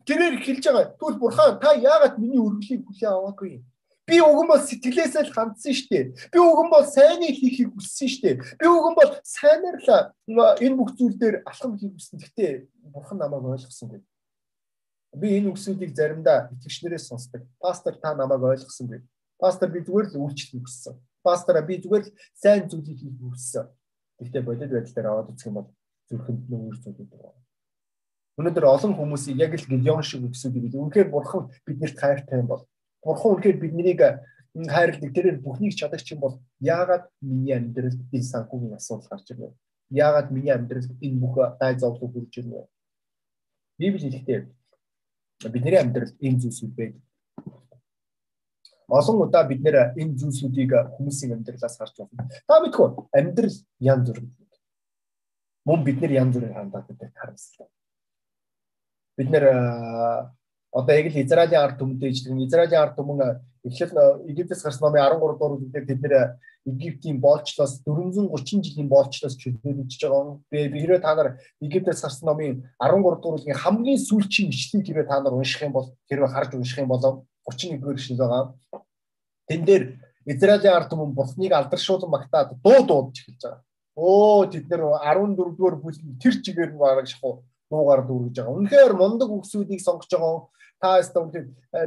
Тэрээр 0.08 0.36
хэлж 0.44 0.63
байгаа. 0.68 0.86
Тэгвэл 1.00 1.22
бурхан 1.22 1.60
та 1.63 1.70
яагаад 1.80 2.15
миний 2.20 2.39
өргөлийг 2.44 2.84
хүлээн 2.84 3.15
аваагүй? 3.15 3.63
Би 4.03 4.19
уган 4.19 4.48
бол 4.51 4.60
сэтгэлээсээ 4.60 5.24
л 5.24 5.31
хандсан 5.31 5.72
штэ. 5.72 6.12
Би 6.27 6.39
уган 6.39 6.67
бол 6.67 6.83
сайныг 6.83 7.39
хийхийг 7.39 7.72
хүссэн 7.72 8.10
штэ. 8.12 8.31
Би 8.60 8.67
уган 8.67 9.00
бол 9.00 9.15
сайнаар 9.24 9.79
л 9.79 9.88
энэ 10.60 10.75
бүх 10.75 10.91
зүйл 11.00 11.15
дээр 11.15 11.39
алхам 11.48 11.79
хийх 11.79 11.95
хүссэн. 11.95 12.19
Гэхдээ 12.19 12.51
бурхан 12.91 13.17
намайг 13.24 13.48
ойлгосонгүй. 13.48 14.03
Би 15.15 15.27
энэ 15.39 15.55
үгсүүдийг 15.55 15.95
заримдаа 15.95 16.51
итгэгчнэрээс 16.51 17.07
сонсдог. 17.07 17.48
Пастор 17.63 17.95
та 17.95 18.12
намайг 18.12 18.43
ойлгосонгүй. 18.43 19.07
Пастор 19.39 19.72
би 19.72 19.79
зүгээр 19.79 20.12
л 20.12 20.19
үйлчлэх 20.19 20.67
хүссэн. 20.67 21.00
Пастор 21.24 21.63
би 21.63 21.79
зүгээр 21.79 22.03
л 22.03 22.15
сайн 22.36 22.67
зүйлийг 22.67 23.00
хийх 23.00 23.15
хүссэн. 23.24 23.72
Гэхдээ 24.19 24.43
бодит 24.43 24.67
байдал 24.67 24.95
дээр 25.00 25.07
аваад 25.07 25.31
үзэх 25.31 25.48
юм 25.48 25.55
бол 25.63 25.69
зүрхэнд 26.12 26.43
нь 26.51 26.60
өөрчлөлт 26.60 27.07
байгаа. 27.07 27.33
Өнөөдөр 28.36 28.65
олон 28.67 28.93
хүмүүсийг 28.98 29.38
яг 29.39 29.53
л 29.55 29.69
Гидеон 29.69 30.03
шиг 30.03 30.25
үгсүүдийг 30.25 30.74
үнэхээр 30.74 31.07
бурхан 31.13 31.53
биднэрт 31.63 31.98
хайртай 32.01 32.41
юм 32.41 32.50
бол 32.50 32.65
бурхан 33.05 33.31
үнэхээр 33.36 33.57
биднийг 33.60 34.01
хайрладаг 34.53 35.12
тэрээр 35.13 35.38
бүхнийг 35.41 35.74
чадагч 35.75 36.13
юм 36.13 36.19
бол 36.22 36.36
яагаад 36.60 37.10
миний 37.22 37.55
амьдралд 37.57 38.00
энэ 38.13 38.29
санхүүгийн 38.31 38.77
асуудал 38.77 39.10
гарч 39.10 39.27
ирнэ? 39.31 39.50
Яагаад 39.89 40.29
миний 40.31 40.53
амьдралд 40.53 40.91
энэ 41.01 41.19
бүх 41.19 41.36
дай 41.60 41.74
зовлон 41.79 42.12
хүрч 42.13 42.33
ирнэ? 42.39 42.67
Библи 43.77 44.10
хэлэхдээ 44.10 44.39
бидний 45.50 45.77
амьдралд 45.81 46.15
энэ 46.22 46.39
зүйлсүүд 46.41 46.74
байдаг. 46.77 47.01
Олон 48.88 49.25
удаа 49.25 49.43
бид 49.48 49.62
нэр 49.65 49.98
энэ 49.98 50.17
зүйлсүүдийг 50.19 50.72
хүмүүсийн 50.95 51.33
амьдралаас 51.33 51.77
харж 51.77 51.95
байна. 51.98 52.29
Та 52.48 52.62
мэдгүй 52.62 52.88
амьдрал 53.10 53.57
янз 53.79 54.07
бүр 54.12 54.19
мөн 55.65 55.83
бид 55.83 55.98
нэр 56.01 56.12
янз 56.22 56.36
бүрийн 56.36 56.53
хандаад 56.53 56.86
байдаг 56.88 57.10
харамсалтай. 57.17 57.67
Бид 59.17 59.29
нэр 59.33 59.45
одоо 60.74 60.96
яг 60.96 61.08
л 61.13 61.22
Израилийн 61.22 61.62
ард 61.62 61.77
түмэнд 61.77 62.01
дэжлэг 62.01 62.34
Израилийн 62.50 62.82
ард 62.82 62.98
түмэн 62.98 63.20
эхлэл 63.63 64.25
Египтээс 64.25 64.65
гарсан 64.65 64.89
номын 64.89 65.06
13 65.06 65.22
дугаар 65.22 65.53
үлдээр 65.56 65.86
тэд 65.86 66.01
нэр 66.01 66.15
Египтийн 66.65 67.22
боолчлоос 67.22 67.86
430 67.86 68.65
жилийн 68.65 68.89
боолчлоос 68.89 69.38
чөлөөлж 69.38 69.94
байгаа. 70.01 70.39
Би 70.50 70.80
хэрвээ 70.82 71.00
та 71.00 71.13
нар 71.15 71.38
Египтээс 71.62 72.01
гарсан 72.01 72.25
номын 72.25 72.65
13 72.82 73.03
дугаар 73.03 73.22
бүлгийн 73.22 73.62
хамгийн 73.62 74.01
сүүлчийн 74.01 74.50
ишлэгийг 74.50 74.88
хэрвээ 74.89 75.08
та 75.08 75.22
нар 75.22 75.38
унших 75.38 75.62
юм 75.62 75.77
бол 75.77 75.94
хэрвээ 76.10 76.34
харж 76.34 76.51
унших 76.58 76.82
юм 76.82 76.89
бол 76.89 77.24
31-р 77.46 77.96
ишлэл 77.96 78.18
байгаа. 78.18 78.44
Тэн 79.48 79.62
дээр 79.63 79.84
Израилийн 80.25 80.74
ард 80.74 80.89
түмэн 80.89 81.13
Бурхныг 81.13 81.53
алдаршуулан 81.53 82.10
магтаад 82.10 82.50
дуу 82.65 82.82
дуудаж 82.82 83.22
эхэлж 83.22 83.42
байгаа. 83.44 83.62
Оо 83.96 84.50
тэд 84.50 84.65
нэр 84.72 84.82
14 85.06 85.38
дугаар 85.38 85.77
бүлгийн 85.77 86.18
тэр 86.18 86.36
чигээр 86.42 86.72
бараг 86.74 87.08
шахуу 87.08 87.44
дуугаар 87.70 88.01
дүүргэж 88.08 88.36
байгаа. 88.39 88.58
Үнэхээр 88.58 88.94
мундаг 88.98 89.30
үгсүүдийг 89.30 89.82
сонгож 89.84 90.10
байгаа. 90.12 90.48
Та 90.84 91.00
эсвэл 91.00 91.32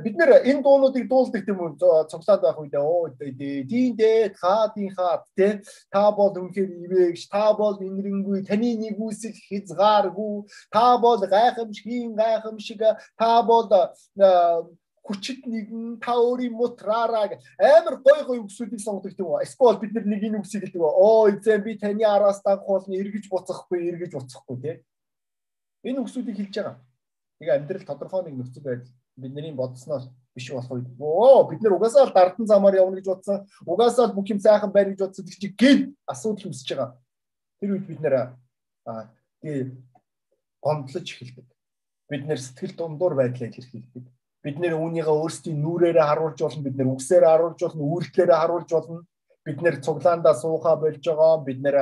бид 0.05 0.15
нэр 0.17 0.31
энэ 0.41 0.65
дуунуудыг 0.65 1.05
дуулдаг 1.05 1.45
тийм 1.45 1.61
үү 1.61 1.77
цуглаад 2.09 2.41
байх 2.41 2.57
үедээ 2.57 2.81
оо 2.81 3.13
тийм 3.13 3.93
дээ 3.93 4.33
та 4.33 4.73
тийм 4.73 4.89
хаа 4.97 5.21
тий 5.37 5.61
та 5.93 6.09
бол 6.17 6.33
үнэхээр 6.33 6.71
ивэгш 6.89 7.29
та 7.29 7.53
бол 7.53 7.77
инрэнгүй 7.77 8.49
таны 8.49 8.73
нэгүсэл 8.81 9.37
хязгааргүй 9.37 10.49
та 10.73 10.97
бол 10.97 11.21
гайхамшигын 11.21 12.17
гайхамшиг 12.17 12.81
та 13.21 13.45
бол 13.45 13.69
хүчит 15.05 15.45
нэгэн 15.45 16.01
та 16.01 16.17
өөрийн 16.17 16.57
мутраараа 16.57 17.37
амар 17.61 18.01
гой 18.01 18.21
гой 18.25 18.39
үгсүүдийг 18.41 18.81
сонгодог 18.81 19.13
тийм 19.13 19.29
үү. 19.29 19.45
Эсвэл 19.45 19.77
бид 19.77 19.93
нэг 19.93 20.25
энэ 20.25 20.41
үгсийг 20.41 20.65
хэлдэг. 20.67 20.83
Оо 20.83 21.29
эзэн 21.31 21.63
би 21.63 21.77
таны 21.77 22.03
араас 22.03 22.41
дагахуулна 22.43 22.97
эргэж 22.97 23.29
буцахгүй 23.31 23.87
эргэж 23.93 24.13
буцахгүй 24.19 24.57
тий. 24.65 24.77
Энэ 25.85 26.03
үгсүүдийг 26.03 26.37
хэлж 26.41 26.55
байгаа. 26.59 26.77
Тэгээ 27.41 27.57
амьдрал 27.57 27.85
тодорхой 27.85 28.23
нэг 28.25 28.35
нөхцөл 28.41 28.65
байдал 28.65 28.93
бидний 29.17 29.53
бодсноос 29.53 30.09
биш 30.37 30.53
болох 30.53 30.71
үед 30.71 30.89
оо 31.01 31.49
бид 31.49 31.61
нар 31.63 31.77
угаасаа 31.77 32.05
л 32.09 32.13
дардан 32.13 32.47
замаар 32.47 32.77
явна 32.77 33.01
гэж 33.01 33.09
бодсон. 33.09 33.49
Угаасаа 33.65 34.09
л 34.09 34.17
бүх 34.17 34.29
юм 34.29 34.41
сайхан 34.41 34.73
байна 34.73 34.93
гэж. 34.93 35.17
Тэг 35.17 35.37
чи 35.41 35.49
гээд 35.57 35.81
асуудал 36.05 36.53
үүсэж 36.53 36.69
байгаа. 36.77 36.97
Тэр 37.61 37.71
үед 37.77 37.87
бид 37.89 38.01
нэр 38.01 38.15
аа 38.85 39.09
тэгээ 39.41 39.73
гомдлож 40.61 41.07
эхэлдэг. 41.09 41.49
Бид 42.09 42.23
нэр 42.29 42.41
сэтгэл 42.41 42.77
дундуур 42.77 43.17
байдлаа 43.17 43.49
илэрхийлдэг. 43.49 44.05
Бид 44.45 44.57
нэр 44.61 44.77
үүнийгээ 44.77 45.17
өөрсдийн 45.17 45.61
нүрээрээ 45.65 46.07
харуулж 46.09 46.39
болно. 46.41 46.63
Бид 46.63 46.77
нэр 46.77 46.93
үгсээрээ 46.93 47.33
харуулж 47.33 47.61
болно. 47.65 47.83
Үүрэгтлээрээ 47.83 48.39
харуулж 48.41 48.71
болно. 48.77 49.01
Бид 49.45 49.59
нэр 49.65 49.77
цуглаандаа 49.81 50.35
суухаа 50.37 50.77
болж 50.77 51.01
байгаа. 51.01 51.41
Бид 51.41 51.61
нэр 51.65 51.77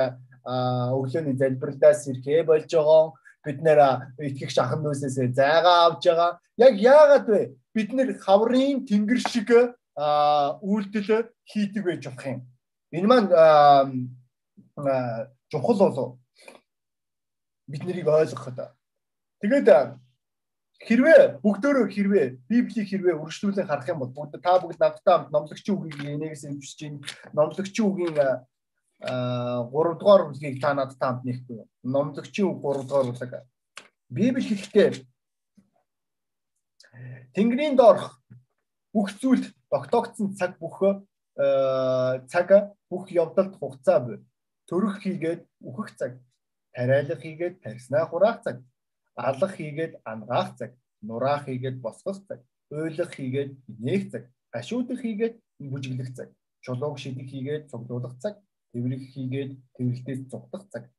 өглөөний 0.45 1.35
залбиралдаа 1.35 1.93
сэрхээ 1.93 2.47
болж 2.47 2.71
байгаа 2.71 3.13
бид 3.45 3.61
нэр 3.61 3.79
итгэгч 4.17 4.57
ахын 4.57 4.81
дүүсээс 4.81 5.37
зайгаа 5.37 5.77
авж 5.93 6.03
байгаа. 6.09 6.31
Яг 6.57 6.73
яагаад 6.81 7.27
вэ? 7.29 7.41
Бид 7.73 7.93
нэр 7.93 8.17
хаврын 8.17 8.85
тэнгэр 8.89 9.21
шиг 9.21 9.49
үйлдэл 9.95 11.29
хийдэг 11.45 11.83
байж 11.85 12.03
болох 12.09 12.25
юм. 12.25 12.41
Энэ 12.91 13.07
маань 13.07 13.29
чухал 15.51 15.77
болов 15.77 16.17
бид 17.67 17.83
нарыг 17.85 18.07
ойлгоход. 18.07 18.73
Тэгээд 19.41 19.67
хэрвээ 20.83 21.39
бүгдөө 21.39 21.87
хэрвээ 21.87 22.27
библийг 22.49 22.87
хэрвээ 22.89 23.15
үргэлжлүүлэн 23.15 23.67
харах 23.67 23.89
юм 23.89 23.99
бол 24.03 24.11
бүгд 24.11 24.43
та 24.43 24.59
бүгд 24.59 24.79
надтай 24.81 25.17
номлогчийн 25.31 25.77
үгийг 25.77 26.03
энэгээс 26.03 26.43
хэмжиж 26.45 26.73
чинь 26.75 26.99
номлогчийн 27.31 27.87
үгийн 27.87 28.15
3 29.05 29.99
дугаар 29.99 30.23
бүлгийг 30.27 30.61
та 30.61 30.73
надад 30.73 30.97
таамт 30.99 31.23
нэхгүй. 31.25 31.61
Номлогчийн 31.83 32.49
үг 32.49 32.61
3 32.61 32.89
дугаар 32.89 33.07
бүлэг. 33.13 33.33
Библи 34.09 34.41
хэлэхдээ 34.41 34.89
Тэнгэрийн 37.35 37.75
доорх 37.75 38.21
бүх 38.93 39.11
зүйлд 39.19 39.45
тогтоогдсон 39.69 40.33
цаг 40.39 40.57
бүх 40.57 40.79
цаг 42.31 42.49
бүх 42.89 43.11
явдалд 43.11 43.53
хугацаа 43.59 43.99
буй. 43.99 44.17
Төрөх 44.69 45.03
хийгээд 45.03 45.41
үхэх 45.61 45.89
цаг, 45.99 46.13
тариалах 46.73 47.21
хийгээд 47.21 47.61
тарснаа 47.61 48.05
хураах 48.07 48.41
цаг, 48.41 48.63
алах 49.15 49.53
хийгээд 49.55 49.93
ангаах 50.03 50.55
цаг, 50.57 50.71
нураах 51.01 51.45
хийгээд 51.45 51.77
босгох 51.83 52.23
цаг, 52.27 52.39
уйлах 52.71 53.11
хийгээд 53.13 53.51
нээх 53.85 54.03
цаг, 54.11 54.23
гашуудах 54.49 54.99
хийгээд 55.01 55.35
бүжиглэх 55.59 56.09
цаг, 56.17 56.29
чулууг 56.63 56.97
шидэх 56.97 57.29
хийгээд 57.29 57.69
цуглуулах 57.69 58.15
цаг, 58.23 58.41
Тэврэг 58.75 59.03
хийгээд 59.15 59.51
тэврэлтээс 59.79 60.21
зугдах 60.27 60.67
цаг. 60.67 60.91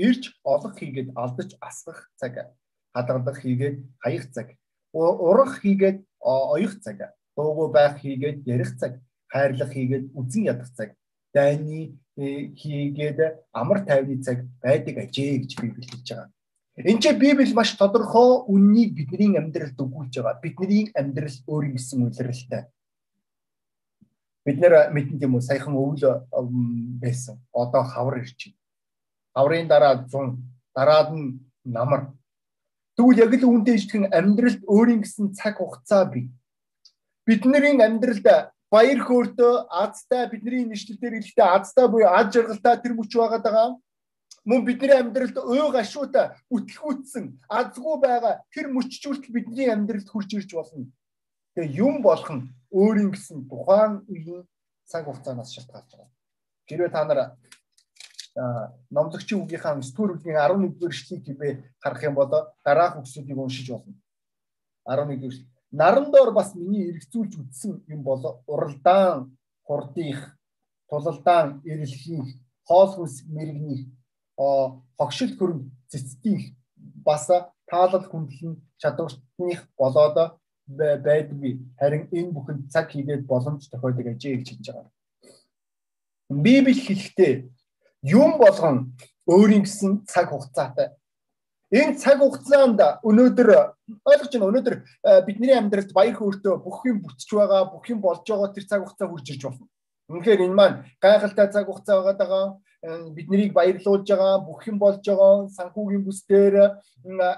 Ирж 0.00 0.32
олох 0.48 0.80
хийгээд 0.80 1.12
алдаж 1.12 1.60
асгах 1.60 2.08
цаг. 2.16 2.56
Хадгалах 2.96 3.36
хийгээд 3.44 3.84
хаях 4.00 4.24
цаг. 4.32 4.56
Урах 4.96 5.60
хийгээд 5.60 6.08
оёх 6.24 6.80
цаг. 6.80 7.12
Дуугүй 7.36 7.68
байх 7.68 8.00
хийгээд 8.00 8.48
ярих 8.48 8.80
цаг. 8.80 9.04
Хайрлах 9.28 9.76
хийгээд 9.76 10.08
үзен 10.16 10.48
ядах 10.48 10.72
цаг. 10.72 10.96
Дайны 11.36 12.00
э, 12.16 12.48
хийгээд 12.56 13.44
амар 13.52 13.84
тайвны 13.84 14.24
цаг 14.24 14.48
байдаг 14.64 14.96
ажээ 15.04 15.44
гэж 15.44 15.52
Библи 15.60 15.84
хэлж 15.84 16.08
байгаа. 16.08 16.32
Энд 16.80 17.02
чинь 17.04 17.20
Библи 17.20 17.52
маш 17.52 17.76
тодорхой 17.76 18.40
үннийг 18.48 18.96
бидний 18.96 19.36
амьдралд 19.36 19.76
өгүүлж 19.76 20.16
байгаа. 20.16 20.40
Бидний 20.40 20.88
амьдрал 20.96 21.36
өөрийн 21.44 21.76
гэсэн 21.76 22.08
үйлрэлтэй 22.08 22.62
бид 24.48 24.64
нэр 24.64 24.88
мэдэн 24.96 25.20
юм 25.20 25.36
уу 25.36 25.44
саяхан 25.44 25.76
өвөл 25.76 26.24
байсан. 27.04 27.36
Одоо 27.52 27.84
хавар 27.84 28.24
байна. 28.24 28.56
Хаврын 29.36 29.68
дараа 29.68 30.08
100, 30.08 30.40
дараад 30.72 31.12
нь 31.12 31.44
намар. 31.68 32.16
Тэгвэл 32.96 33.28
яг 33.28 33.32
л 33.36 33.44
үүнтэй 33.44 33.76
ижилхэн 33.76 34.08
амьдралд 34.08 34.64
өөрийн 34.64 35.04
гэсэн 35.04 35.36
цаг 35.36 35.60
хугацаа 35.60 36.08
бий. 36.08 36.32
Бидний 37.28 37.76
амьдралд 37.76 38.24
баяр 38.72 39.00
хөөртөө 39.04 39.68
азтай 39.68 40.24
бидний 40.32 40.64
нэшлэлээр 40.64 41.20
хэлэхдээ 41.20 41.44
азтай 41.44 41.86
буюу 41.92 42.08
аз 42.08 42.32
жаргалтай 42.32 42.80
тэр 42.80 42.96
мөч 42.96 43.12
байгаад 43.12 43.44
байгаа. 43.44 43.76
Мөн 44.48 44.64
бидний 44.64 44.96
амьдралд 44.96 45.36
ой 45.44 45.60
гашуутай 45.76 46.32
үтлгүүцсэн 46.48 47.36
азгүй 47.52 47.96
байгаа 48.00 48.40
тэр 48.48 48.72
мөччүүртэл 48.72 49.28
бидний 49.36 49.68
амьдралд 49.68 50.08
хурж 50.08 50.32
ирж 50.40 50.56
болно. 50.56 50.88
Тэгээ 51.52 51.84
юм 51.84 52.00
болгон 52.00 52.48
өөрийн 52.70 53.10
гэсэн 53.12 53.48
тухайн 53.48 54.04
үеийн 54.08 54.44
цаг 54.84 55.04
хугацаанаас 55.04 55.52
шалтгаалж 55.54 55.90
байгаа. 55.92 56.10
Хэрвээ 56.68 56.90
та 56.92 57.04
нар 57.04 57.20
номлогчийн 58.90 59.42
үгийнхаа 59.42 59.80
сэтгүүр 59.82 60.10
үгийн 60.14 60.38
11-р 60.38 60.92
эшлэгийг 60.92 61.24
хэмээ 61.26 61.52
харах 61.82 62.02
юм 62.06 62.14
бол 62.14 62.30
дараах 62.64 63.00
үгсүүдийг 63.00 63.38
уншиж 63.38 63.68
болно. 63.70 63.94
11-р 64.86 65.28
эшлэл. 65.28 65.50
Наран 65.70 66.10
доор 66.12 66.32
бас 66.32 66.54
миний 66.54 66.88
эргцүүлж 66.90 67.32
үтсэн 67.36 67.84
юм 67.88 68.02
бол 68.02 68.22
уралдаан 68.46 69.36
хурдих, 69.66 70.38
тулалдаан 70.88 71.60
эрэлхих, 71.64 72.40
хоол 72.64 72.90
хүнс 72.94 73.26
мэрэгних, 73.28 73.90
хогшил 74.96 75.36
хөрөм 75.36 75.60
цэцдих 75.90 76.54
бас 77.04 77.28
таалал 77.68 78.04
хүндлэн 78.08 78.56
чадварных 78.80 79.60
болоод 79.76 80.40
байдгүй. 80.68 81.52
Харин 81.80 82.04
энэ 82.12 82.32
бүхэн 82.36 82.68
цаг 82.68 82.92
хийгээд 82.92 83.24
боломж 83.26 83.68
тохиодог 83.72 84.06
ажээ 84.12 84.36
гэж 84.36 84.48
хэлж 84.52 84.66
байгаа. 84.68 84.92
Библи 86.28 86.74
хэлэхдээ 86.76 87.32
юм 88.04 88.36
болгон 88.38 88.92
өөрийн 89.24 89.64
гэсэн 89.64 90.04
цаг 90.04 90.28
хугацаатай. 90.28 90.92
Энэ 91.72 91.96
цаг 92.00 92.20
хугацаанд 92.20 92.80
өнөөдөр 93.04 93.48
ойлгож 94.04 94.32
байна 94.32 94.48
өнөөдөр 94.48 94.76
э, 94.80 95.20
бидний 95.28 95.52
амьдралд 95.52 95.92
баяр 95.92 96.16
хөөртөө 96.16 96.54
бүх 96.64 96.84
юм 96.88 97.04
бүтэж 97.04 97.28
байгаа, 97.32 97.68
бүх 97.68 97.84
юм 97.92 98.00
болж 98.00 98.24
байгаа 98.24 98.52
тэр 98.52 98.64
цаг 98.64 98.80
хугацаа 98.84 99.08
хурж 99.08 99.26
ирж 99.28 99.42
болно. 99.44 99.68
Үнэхээр 100.08 100.44
энэ 100.48 100.56
маань 100.56 100.76
гайхалтай 100.96 101.48
цаг 101.52 101.68
хугацаа 101.68 102.00
байгаа 102.08 102.56
э, 102.80 103.12
бид 103.12 103.28
нарыг 103.28 103.52
баярлуулж 103.52 104.08
байгаа, 104.08 104.40
бүх 104.48 104.64
юм 104.64 104.80
болж 104.80 105.04
байгаа, 105.04 105.48
санхүүгийн 105.52 106.04
бүсдээр 106.08 106.54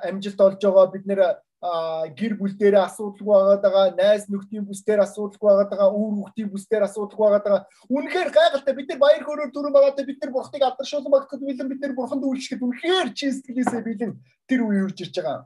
амжилт 0.07 0.41
олж 0.47 0.61
байгаа 0.63 0.87
бид 0.95 1.05
нэр 1.11 1.21
гэр 1.61 2.41
бүл 2.41 2.57
дээр 2.57 2.81
асуудалгүй 2.89 3.29
байгаад 3.37 3.61
байгаа, 3.61 3.93
найз 3.93 4.25
нөхдийн 4.33 4.65
бүс 4.65 4.81
дээр 4.81 5.05
асуудалгүй 5.05 5.45
байгаад 5.45 5.69
байгаа, 5.69 5.93
үр 5.93 6.13
хүүхдийн 6.17 6.49
бүс 6.49 6.65
дээр 6.65 6.89
асуудалгүй 6.89 7.21
байгаад 7.21 7.45
байгаа. 7.45 7.65
Үнэхээр 7.93 8.31
гайхалтай 8.33 8.75
бид 8.81 8.89
нар 8.89 9.01
баяр 9.05 9.25
хөөрөөр 9.29 9.51
дүрэн 9.53 9.75
байгаад 9.77 10.01
бид 10.09 10.21
нар 10.25 10.33
бурхтыг 10.33 10.63
алдаршуулсан 10.65 11.13
багтад 11.13 11.45
бэлэн 11.45 11.69
бид 11.69 11.81
нар 11.85 11.93
бурханд 11.93 12.25
үйлчлэхэд 12.25 12.65
үнэхээр 12.65 13.09
чи 13.13 13.29
сэтгэлээсээ 13.29 13.83
бэлэн 13.85 14.13
тэр 14.49 14.61
үе 14.65 14.81
үрж 14.89 14.99
ирж 15.05 15.15
байгаа. 15.21 15.45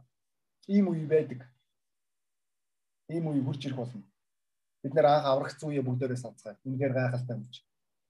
Ийм 0.71 0.87
үе 0.94 1.02
байдаг. 1.02 1.40
Ийм 3.11 3.26
үе 3.35 3.42
хурж 3.42 3.66
ирэх 3.66 3.83
болно. 3.83 4.06
Бид 4.87 4.94
нар 4.94 5.18
анх 5.18 5.26
аврагц 5.26 5.59
үе 5.66 5.83
бүгдээрээ 5.83 6.23
санацгаая. 6.23 6.62
Үнэхээр 6.62 6.94
гайхалтай 6.94 7.37
мөч. 7.42 7.54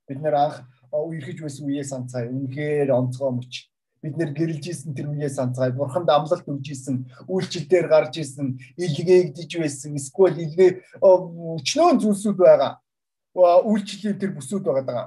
Бид 0.04 0.20
нар 0.20 0.36
анх 0.44 0.56
үерхэж 0.92 1.40
байсан 1.40 1.72
үеэ 1.72 1.88
санацгаая. 1.88 2.28
Үнэхээр 2.28 2.92
онцгой 2.92 3.32
мөч 3.32 3.73
бид 4.04 4.20
нэр 4.20 4.36
гэрэлж 4.36 4.68
исэн 4.68 4.92
тэр 4.92 5.08
үеэ 5.08 5.32
санацгаая. 5.32 5.72
Бурханд 5.72 6.12
амлалт 6.12 6.44
өгж 6.44 6.66
исэн, 6.76 7.08
үйлчлэлээр 7.24 7.88
гарч 7.88 8.20
исэн, 8.20 8.60
илгээгдэж 8.76 9.50
байсан, 9.56 9.96
эсвэл 9.96 10.36
илгээ 10.44 11.00
өчнөө 11.00 12.04
зүйлсүүд 12.04 12.36
байгаа. 12.36 12.84
Үйлчлэлийн 13.32 14.20
тэр 14.20 14.36
бүсүүд 14.36 14.60
байгаа 14.68 14.84
даа. 14.84 15.06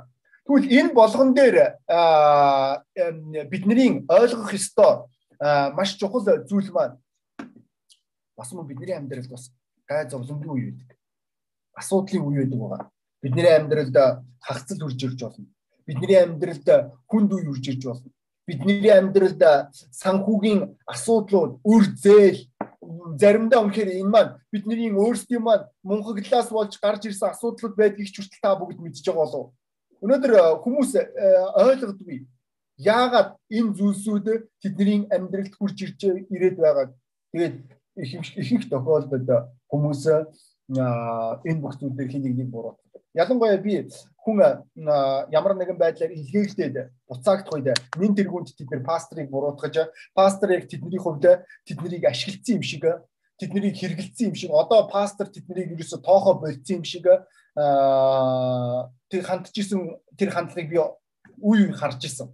Тэгвэл 0.50 0.66
энэ 0.66 0.98
болгон 0.98 1.38
дээр 1.38 1.78
бидний 3.54 4.02
ойлгох 4.10 4.50
ёстой 4.58 5.06
маш 5.78 5.94
чухал 5.94 6.26
зүйл 6.50 6.74
маань 6.74 6.98
бас 8.34 8.50
мөн 8.50 8.66
бидний 8.66 8.98
амьдралд 8.98 9.30
бас 9.30 9.54
гай 9.86 10.10
зовлонгийн 10.10 10.50
үе 10.50 10.72
байдаг. 10.74 10.98
Асуудлын 11.78 12.26
үе 12.26 12.50
байдаг 12.50 12.60
байгаа. 12.60 12.90
Бидний 13.22 13.46
амьдралд 13.46 13.98
хагцал 14.42 14.82
хурж 14.82 15.04
ирж 15.06 15.22
болно. 15.22 15.46
Бидний 15.86 16.18
амьдралд 16.18 16.68
хүнд 17.06 17.32
үе 17.34 17.46
үрж 17.46 17.66
ирж 17.70 17.84
болно. 17.86 18.10
Бидний 18.48 18.92
амьдралд 18.96 19.42
санхүүгийн 19.92 20.62
асуудлууд, 20.88 21.60
үр 21.68 21.84
зээл 22.00 22.40
заримдаа 23.20 23.60
үнэхээр 23.64 24.00
энэ 24.00 24.12
маань 24.14 24.32
бидний 24.52 24.92
өөрсдийн 24.92 25.44
маань 25.44 25.68
мунхаглаас 25.84 26.48
болж 26.56 26.74
гарч 26.80 27.12
ирсэн 27.12 27.36
асуудлууд 27.36 27.76
байдгийг 27.76 28.08
ч 28.08 28.24
хүртэл 28.24 28.44
та 28.44 28.56
бүгд 28.56 28.80
мэдж 28.80 29.04
байгаа 29.04 29.20
болов. 29.20 29.46
Өнөөдөр 30.00 30.34
хүмүүс 30.64 30.92
ойлгодгүй 31.60 32.18
яагаад 32.78 33.36
энэ 33.50 33.76
зүйлсүүд 33.78 34.28
тэдний 34.62 35.10
амьдралд 35.10 35.54
хурж 35.58 35.78
ирж 35.84 36.00
ирээд 36.32 36.58
байгааг. 36.62 36.94
Тэгээд 37.34 37.56
ихэнх 37.98 38.70
тохиолдолд 38.70 39.30
хүмүүс 39.68 40.02
энэ 40.08 41.62
бүх 41.62 41.76
зүйлээр 41.82 42.12
хэнийг 42.12 42.36
нэг 42.38 42.50
буруутгадаг. 42.54 42.87
Ялангуяа 43.18 43.58
би 43.58 43.90
хүн 44.22 44.38
ямар 45.34 45.54
нэгэн 45.58 45.78
байдлаар 45.82 46.14
илгээлтэд 46.14 46.76
буцаагдах 47.10 47.54
үед 47.54 47.74
нэн 47.98 48.14
тэргуунд 48.14 48.54
тэд 48.54 48.70
нэр 48.70 48.84
пастрыг 48.86 49.30
буруутгаж 49.34 49.90
пастор 50.14 50.54
яг 50.54 50.70
тэдний 50.70 51.02
хувьд 51.02 51.26
тэднийг 51.66 52.06
ашиглацсан 52.06 52.62
юм 52.62 52.64
шиг 52.64 52.86
тэднийг 53.42 53.74
хэрэгэлцсэн 53.74 54.30
юм 54.30 54.36
шиг 54.38 54.52
одоо 54.54 54.86
пастор 54.86 55.28
тэднийг 55.34 55.74
ерөөсө 55.74 55.98
тоохоо 56.06 56.38
болцсон 56.38 56.78
юм 56.78 56.86
шиг 56.86 57.10
тэр 59.10 59.22
хандчихсан 59.26 59.98
тэр 60.14 60.30
хандлагыг 60.30 60.70
би 60.70 60.78
үе 61.42 61.66
үе 61.66 61.74
харж 61.74 62.06
исэн. 62.06 62.30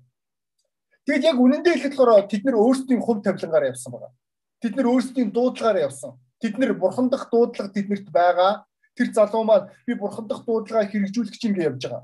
Тэгэд 1.07 1.23
яг 1.31 1.39
үнэндээ 1.39 1.75
хэлэхэд 1.79 1.99
болохоор 1.99 2.27
тэд 2.27 2.43
нэр 2.43 2.59
өөрсдийн 2.59 3.01
хувь 3.03 3.23
тавилангаар 3.23 3.71
явсан 3.71 3.91
байгаа. 3.91 4.11
Тэд 4.59 4.73
нэр 4.75 4.87
өөрсдийн 4.87 5.31
дуудлагаар 5.31 5.83
явсан. 5.87 6.15
Тэд 6.39 6.55
нэр 6.59 6.75
бурхан 6.79 7.07
дахь 7.11 7.27
дуудлага 7.31 7.71
тэднэрт 7.71 8.07
байгаа. 8.11 8.63
Тэр 8.97 9.09
залуу 9.13 9.43
маань 9.43 9.69
би 9.87 9.93
бурхан 9.95 10.27
дахь 10.27 10.45
дуудлагаа 10.45 10.85
хэрэгжүүлэх 10.89 11.37
чинь 11.37 11.53
гэж 11.53 11.65
явж 11.65 11.81
байгаа. 11.85 12.03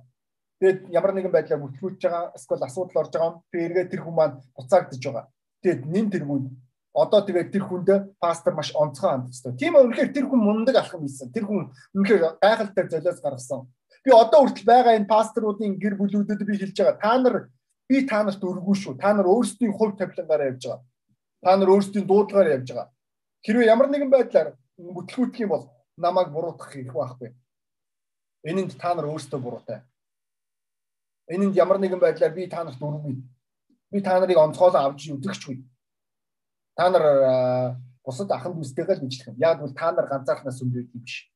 Тэгээд 0.59 0.79
ямар 0.91 1.13
нэгэн 1.13 1.31
байдлаар 1.31 1.61
бүтлгүүлж 1.63 2.01
байгаа 2.03 2.33
эсвэл 2.35 2.65
асуудал 2.67 3.01
орж 3.01 3.11
байгаа 3.13 3.29
юм. 3.31 3.37
Би 3.51 3.57
эргээ 3.63 3.85
тэр 3.87 4.01
хүн 4.03 4.15
маань 4.15 4.35
буцаагдж 4.57 5.03
байгаа. 5.05 5.25
Тэгээд 5.63 5.81
нин 5.85 6.07
тэргүүд 6.11 6.45
одоо 6.93 7.21
тэгээд 7.21 7.51
тэр 7.53 7.63
хүнд 7.63 7.89
пастор 8.19 8.53
маш 8.53 8.73
онцгой 8.75 9.09
хандсан. 9.09 9.55
Тийм 9.55 9.77
үнэхээр 9.77 10.11
тэр 10.11 10.25
хүн 10.27 10.41
мундаг 10.41 10.75
алхам 10.75 11.05
хийсэн. 11.05 11.31
Тэр 11.31 11.45
хүн 11.45 11.71
үнэхээр 11.95 12.41
гайхалтай 12.41 12.89
золиос 12.89 13.21
гаргасан. 13.21 13.69
Би 14.03 14.11
одоо 14.11 14.43
хүртэл 14.43 14.65
байгаа 14.65 14.97
энэ 14.97 15.07
пасторуудын 15.07 15.79
гэр 15.79 15.95
бүлүүдэд 15.95 16.41
би 16.43 16.57
хэлж 16.57 16.75
байгаа. 16.75 16.97
Та 16.99 17.13
нар 17.21 17.35
би 17.87 18.03
та 18.03 18.23
нарт 18.23 18.41
өргөө 18.41 18.75
шүү. 18.75 18.93
Та 18.97 19.13
нар 19.13 19.27
өөрсдийн 19.29 19.71
хувь 19.71 19.95
тавилангаараа 19.95 20.51
явж 20.51 20.63
байгаа. 20.65 20.83
Та 21.43 21.51
нар 21.55 21.69
өөрсдийн 21.69 22.05
дуудлагаар 22.07 22.53
явж 22.57 22.67
байгаа. 22.73 22.87
Хэрвээ 23.45 23.71
ямар 23.71 23.87
нэгэн 23.87 24.11
байдлаар 24.11 24.49
бүтлгүүтэх 24.75 25.43
юм 25.45 25.51
бол 25.53 25.63
намайг 25.99 26.31
буруутгах 26.31 26.71
хэрэг 26.71 26.93
байхгүй. 26.93 27.35
Энэнд 28.47 28.79
та 28.79 28.95
нар 28.95 29.11
өөрсдөө 29.11 29.39
буруутай. 29.39 29.83
Энэнд 31.27 31.55
ямар 31.55 31.77
нэгэн 31.77 31.99
байдлаар 31.99 32.33
би 32.33 32.47
та 32.47 32.63
нарт 32.63 32.79
өргөе. 32.79 33.19
Би 33.91 34.01
та 34.01 34.19
нарыг 34.19 34.37
онцгойлон 34.39 34.81
авч 34.81 35.11
үзэгчгүй. 35.11 35.59
Та 36.75 36.89
нар 36.89 37.05
бусад 38.03 38.31
ахын 38.31 38.55
дүүстэйгээ 38.55 38.95
л 38.97 39.03
бичлэх 39.05 39.27
юм. 39.29 39.37
Яг 39.37 39.59
бол 39.61 39.73
та 39.75 39.91
нар 39.91 40.07
ганцаархнаас 40.07 40.63
өндөр 40.63 40.87
юм 40.87 41.03
биш. 41.03 41.27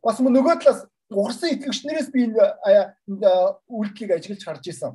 Бас 0.00 0.22
нөгөө 0.22 0.62
талаас 0.62 0.86
угарсан 1.10 1.52
итгэгчнэрээс 1.58 2.08
би 2.14 2.30
энэ 2.30 3.32
үйлдэлийг 3.68 4.14
ажиглаж 4.14 4.42
харж 4.44 4.64
исэн. 4.70 4.94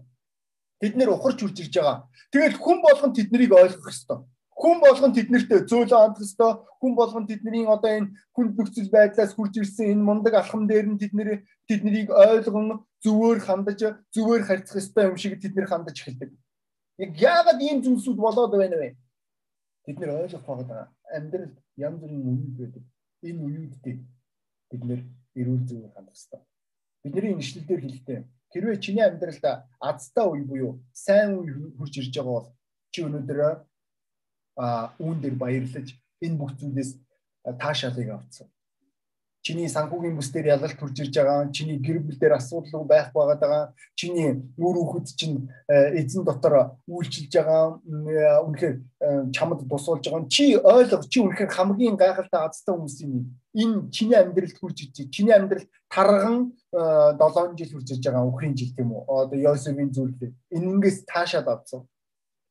Тэд 0.80 0.96
нэр 0.96 1.12
ухарч 1.14 1.44
үрж 1.44 1.60
ирж 1.60 1.76
байгаа. 1.76 2.08
Тэгэл 2.32 2.58
хүн 2.58 2.80
болгон 2.82 3.14
тэднийг 3.14 3.52
ойлгох 3.52 3.92
ёстой. 3.92 4.24
Хүн 4.60 4.78
болгон 4.84 5.14
тэднэрт 5.16 5.70
зөөлөн 5.72 5.90
хандах 6.04 6.24
ёстой. 6.28 6.52
Хүн 6.84 6.94
болгон 7.00 7.26
тэдний 7.28 7.64
одоо 7.64 7.92
энэ 7.96 8.12
хүнд 8.36 8.60
нөхцөл 8.60 8.92
байдлаас 8.92 9.32
хурж 9.34 9.56
ирсэн 9.56 9.96
энэ 9.96 10.04
мундаг 10.04 10.34
алхам 10.36 10.68
дээр 10.68 10.88
нь 10.92 11.00
тэдний 11.00 11.48
тэднийг 11.64 12.12
ойлгон 12.12 12.84
зөвөөр 13.00 13.40
хандаж 13.40 13.80
зөвөөр 14.12 14.44
харьцах 14.44 14.84
ёстой 14.84 15.08
юм 15.08 15.16
шиг 15.16 15.40
тэд 15.40 15.56
нэр 15.56 15.72
хандаж 15.72 15.96
эхэлдэг. 16.04 16.36
Яг 17.00 17.12
яагаад 17.16 17.60
ийм 17.64 17.80
зүйлсүүд 17.84 18.20
болоод 18.20 18.52
байна 18.52 18.76
вэ? 18.76 19.00
Тэд 19.88 19.98
нэр 20.00 20.28
ойлгох 20.28 20.44
байгаа. 20.44 20.92
Амьдрал 21.08 21.56
янз 21.80 21.98
бүрийн 22.04 22.28
үеүүд 22.28 22.56
байдаг. 22.60 22.84
Энэ 23.24 23.40
үеүүдтэй 23.48 23.96
бид 24.70 24.84
нэр 24.84 25.02
эрүүл 25.40 25.64
зөвөөр 25.72 25.96
хандах 25.96 26.20
ёстой. 26.20 26.44
Бидний 27.04 27.32
нэшлэл 27.32 27.64
дээр 27.64 27.84
хэлдэг 27.88 28.28
Хэрвээ 28.50 28.82
чиний 28.82 29.06
амьдралд 29.06 29.46
азтай 29.78 30.26
үе 30.26 30.42
буюу 30.42 30.82
сайн 30.92 31.38
үе 31.38 31.54
хурж 31.78 31.94
ирж 32.02 32.14
байгаа 32.18 32.34
бол 32.34 32.48
чи 32.90 33.06
өнөөдөр 33.06 33.40
үүн 34.60 35.18
дээр 35.24 35.36
баярлаж 35.40 35.96
энэ 36.22 36.40
бүх 36.40 36.52
зүйлээс 36.60 37.00
таашаалыг 37.60 38.10
авцсан. 38.12 38.48
Чиний 39.40 39.72
санхүүгийн 39.72 40.20
бүс 40.20 40.30
дээр 40.36 40.60
ялалт 40.60 40.76
хурж 40.76 41.00
ирж 41.00 41.16
байгаа, 41.16 41.48
чиний 41.56 41.80
гэр 41.80 42.04
бүл 42.04 42.20
дээр 42.20 42.36
асуудал 42.36 42.84
байх 42.84 43.16
байгаад 43.16 43.40
байгаа, 43.40 43.64
чиний 43.96 44.44
үр 44.60 44.76
хүүхэд 44.84 45.08
чинь 45.16 45.48
эзэн 45.72 46.28
дотор 46.28 46.76
үйлчилж 46.92 47.32
байгаа, 47.32 47.80
үнэхээр 48.44 48.76
чамд 49.32 49.64
тусуулж 49.64 50.12
байгаа. 50.12 50.28
Чи 50.28 50.60
ойлго, 50.60 51.08
чи 51.08 51.24
үнэхээр 51.24 51.56
хамгийн 51.56 51.96
гайхалтай 51.96 52.52
азтай 52.52 52.76
хүмүүс 52.76 53.00
юм 53.08 53.40
энэ 53.56 53.90
чиний 53.96 54.20
амьдралд 54.20 54.60
хурж 54.60 54.78
иж 54.84 55.10
чиний 55.10 55.34
амьдралд 55.34 55.72
тарган 55.90 56.54
7 56.76 57.56
жил 57.58 57.72
хурж 57.74 57.90
иж 57.96 58.04
байгаа 58.06 58.28
өхрийн 58.30 58.56
жил 58.60 58.76
тийм 58.76 58.92
үү 58.94 59.08
одоо 59.08 59.40
Йосефийн 59.40 59.90
зүйлээ 59.90 60.32
энэнгээс 60.54 61.08
таашаад 61.10 61.48
авсан 61.48 61.88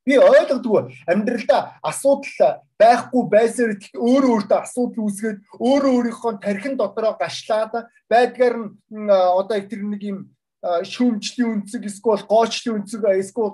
би 0.09 0.17
ойлгодгүй 0.17 0.81
амьдралдаа 1.13 1.61
асуудал 1.85 2.65
байхгүй 2.81 3.23
байсаар 3.35 3.73
өөрөө 3.93 4.33
өөртөө 4.35 4.59
асуудал 4.65 5.05
үүсгээд 5.05 5.39
өөрөө 5.61 5.93
өөрийнхөө 5.97 6.33
тархин 6.41 6.75
дотроо 6.81 7.13
гашлаад 7.21 7.73
байдгаар 8.09 8.57
нь 8.65 9.11
одоо 9.13 9.59
тэр 9.69 9.83
нэг 9.85 10.03
юм 10.09 10.19
шүүмжлийн 10.65 11.69
үнцэг 11.69 11.85
эсвэл 11.85 12.25
гоочлын 12.25 12.81
үнцэг 12.81 13.05
эсвэл 13.21 13.53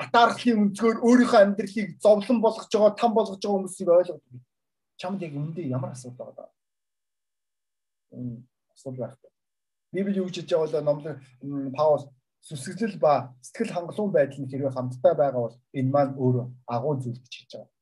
атаархлын 0.00 0.60
өнцгөр 0.64 0.96
өөрийнхөө 1.04 1.40
амьдралыг 1.44 1.88
зовлон 2.00 2.40
болгож 2.40 2.72
байгаа 2.72 2.96
там 2.96 3.12
болгож 3.16 3.40
байгаа 3.40 3.56
хүмүүсийг 3.56 3.88
ойлгодог. 3.88 4.40
Чамд 5.00 5.22
яг 5.24 5.32
үндэ 5.36 5.68
ямар 5.68 5.92
асуудал 5.92 6.32
байгаа 6.32 6.52
асуудал 8.76 9.00
байхгүй. 9.00 9.30
Библи 9.92 10.18
юу 10.20 10.28
гэж 10.28 10.36
хэлж 10.36 10.50
байгаа 10.52 10.66
бол 10.66 10.88
номлог 10.88 11.76
Паул 11.76 12.02
сүсгэлэл 12.46 12.98
ба 13.02 13.34
сэтгэл 13.42 13.74
хангалуун 13.74 14.12
байдал 14.14 14.38
нь 14.38 14.50
хэрвээ 14.50 14.70
хамтдаа 14.74 15.14
байгаа 15.18 15.42
бол 15.42 15.56
энэ 15.74 15.90
маань 15.90 16.14
өөрөө 16.14 16.46
агуу 16.74 16.94
зүйл 17.02 17.18
гэж 17.18 17.34
хэлж 17.34 17.52
байгаа. 17.58 17.74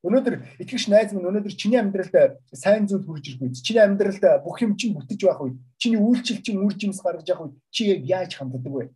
Өнөөдөр 0.00 0.34
итгэгч 0.60 0.84
найз 0.88 1.12
минь 1.12 1.28
өнөөдөр 1.28 1.54
чиний 1.56 1.80
амьдралд 1.80 2.40
сайн 2.52 2.84
зүйл 2.88 3.04
хүрж 3.04 3.24
ирэх 3.24 3.42
үед 3.44 3.56
чиний 3.64 3.84
амьдралд 3.84 4.24
бүх 4.44 4.60
юм 4.64 4.72
чинь 4.76 4.96
бүтэж 4.96 5.20
байх 5.24 5.40
үед 5.40 5.56
чиний 5.80 6.00
үйлчлэл 6.00 6.44
чинь 6.44 6.60
үр 6.60 6.72
жимс 6.76 7.00
гаргаж 7.04 7.28
явах 7.28 7.52
үед 7.52 7.56
чи 7.72 7.88
яг 7.88 8.00
яаж 8.04 8.30
ханддаг 8.36 8.64
вэ? 8.64 8.92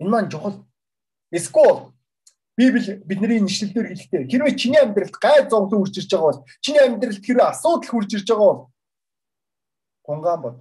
Энэ 0.00 0.12
маань 0.12 0.32
чухал. 0.32 0.64
Эсвэл 1.32 1.92
Библи 2.56 3.00
бидний 3.04 3.40
нэшлэлээр 3.40 3.88
хэлдэг. 3.92 4.32
Хэрвээ 4.32 4.56
чиний 4.56 4.80
амьдралд 4.80 5.16
гай 5.20 5.44
зовлон 5.44 5.84
үрж 5.84 6.00
ирж 6.00 6.08
байгаа 6.08 6.28
бол 6.32 6.44
чиний 6.64 6.80
амьдралд 6.80 7.20
хэрвээ 7.20 7.52
асуудал 7.52 7.84
хүрж 7.84 8.10
ирж 8.16 8.28
байгаа 8.28 8.48
бол 8.48 8.62
гонгаан 10.08 10.40
бод. 10.40 10.56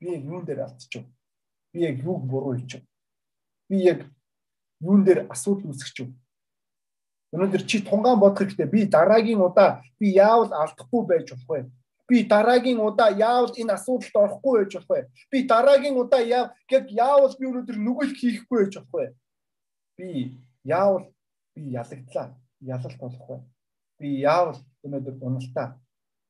Би 0.00 0.16
юун 0.16 0.44
дээр 0.48 0.64
алдчих 0.64 1.04
вэ? 1.04 1.15
Би 1.72 1.80
яг 1.80 2.02
юуг 2.04 2.22
буруу 2.26 2.56
хийчих 2.56 2.80
вэ? 2.80 2.86
Би 3.68 3.76
яг 3.84 4.06
юун 4.80 5.04
дээр 5.04 5.26
асуудал 5.30 5.70
үүсгэж 5.70 5.96
вэ? 6.04 6.12
Өнөөдөр 7.34 7.62
чи 7.66 7.82
тунгаан 7.82 8.20
бодох 8.20 8.38
хэрэгтэй. 8.46 8.66
Би 8.66 8.86
дараагийн 8.86 9.40
удаа 9.40 9.82
би 9.98 10.14
яавал 10.14 10.52
алдахгүй 10.52 11.02
байж 11.06 11.32
болох 11.32 11.48
вэ? 11.50 11.70
Би 12.08 12.22
дараагийн 12.22 12.78
удаа 12.78 13.10
яавал 13.10 13.50
энэ 13.50 13.74
асуудалд 13.74 14.14
орохгүй 14.14 14.54
байж 14.62 14.72
болох 14.74 14.90
вэ? 14.90 15.00
Би 15.30 15.38
дараагийн 15.42 15.96
удаа 15.98 16.22
яав 16.22 16.54
яг 16.70 16.84
яавал 16.90 17.34
би 17.38 17.44
өнөөдөр 17.50 17.78
нүгэл 17.82 18.14
хийхгүй 18.14 18.58
байж 18.62 18.74
болох 18.78 18.94
вэ? 18.94 19.06
Би 19.98 20.08
яавал 20.62 21.10
би 21.54 21.62
ялагдлаа. 21.74 22.28
Ялалт 22.60 22.98
болох 23.02 23.26
вэ? 23.28 23.38
Би 23.98 24.08
яавал 24.22 24.58
өнөөдөр 24.86 25.14
уналтаа 25.20 25.68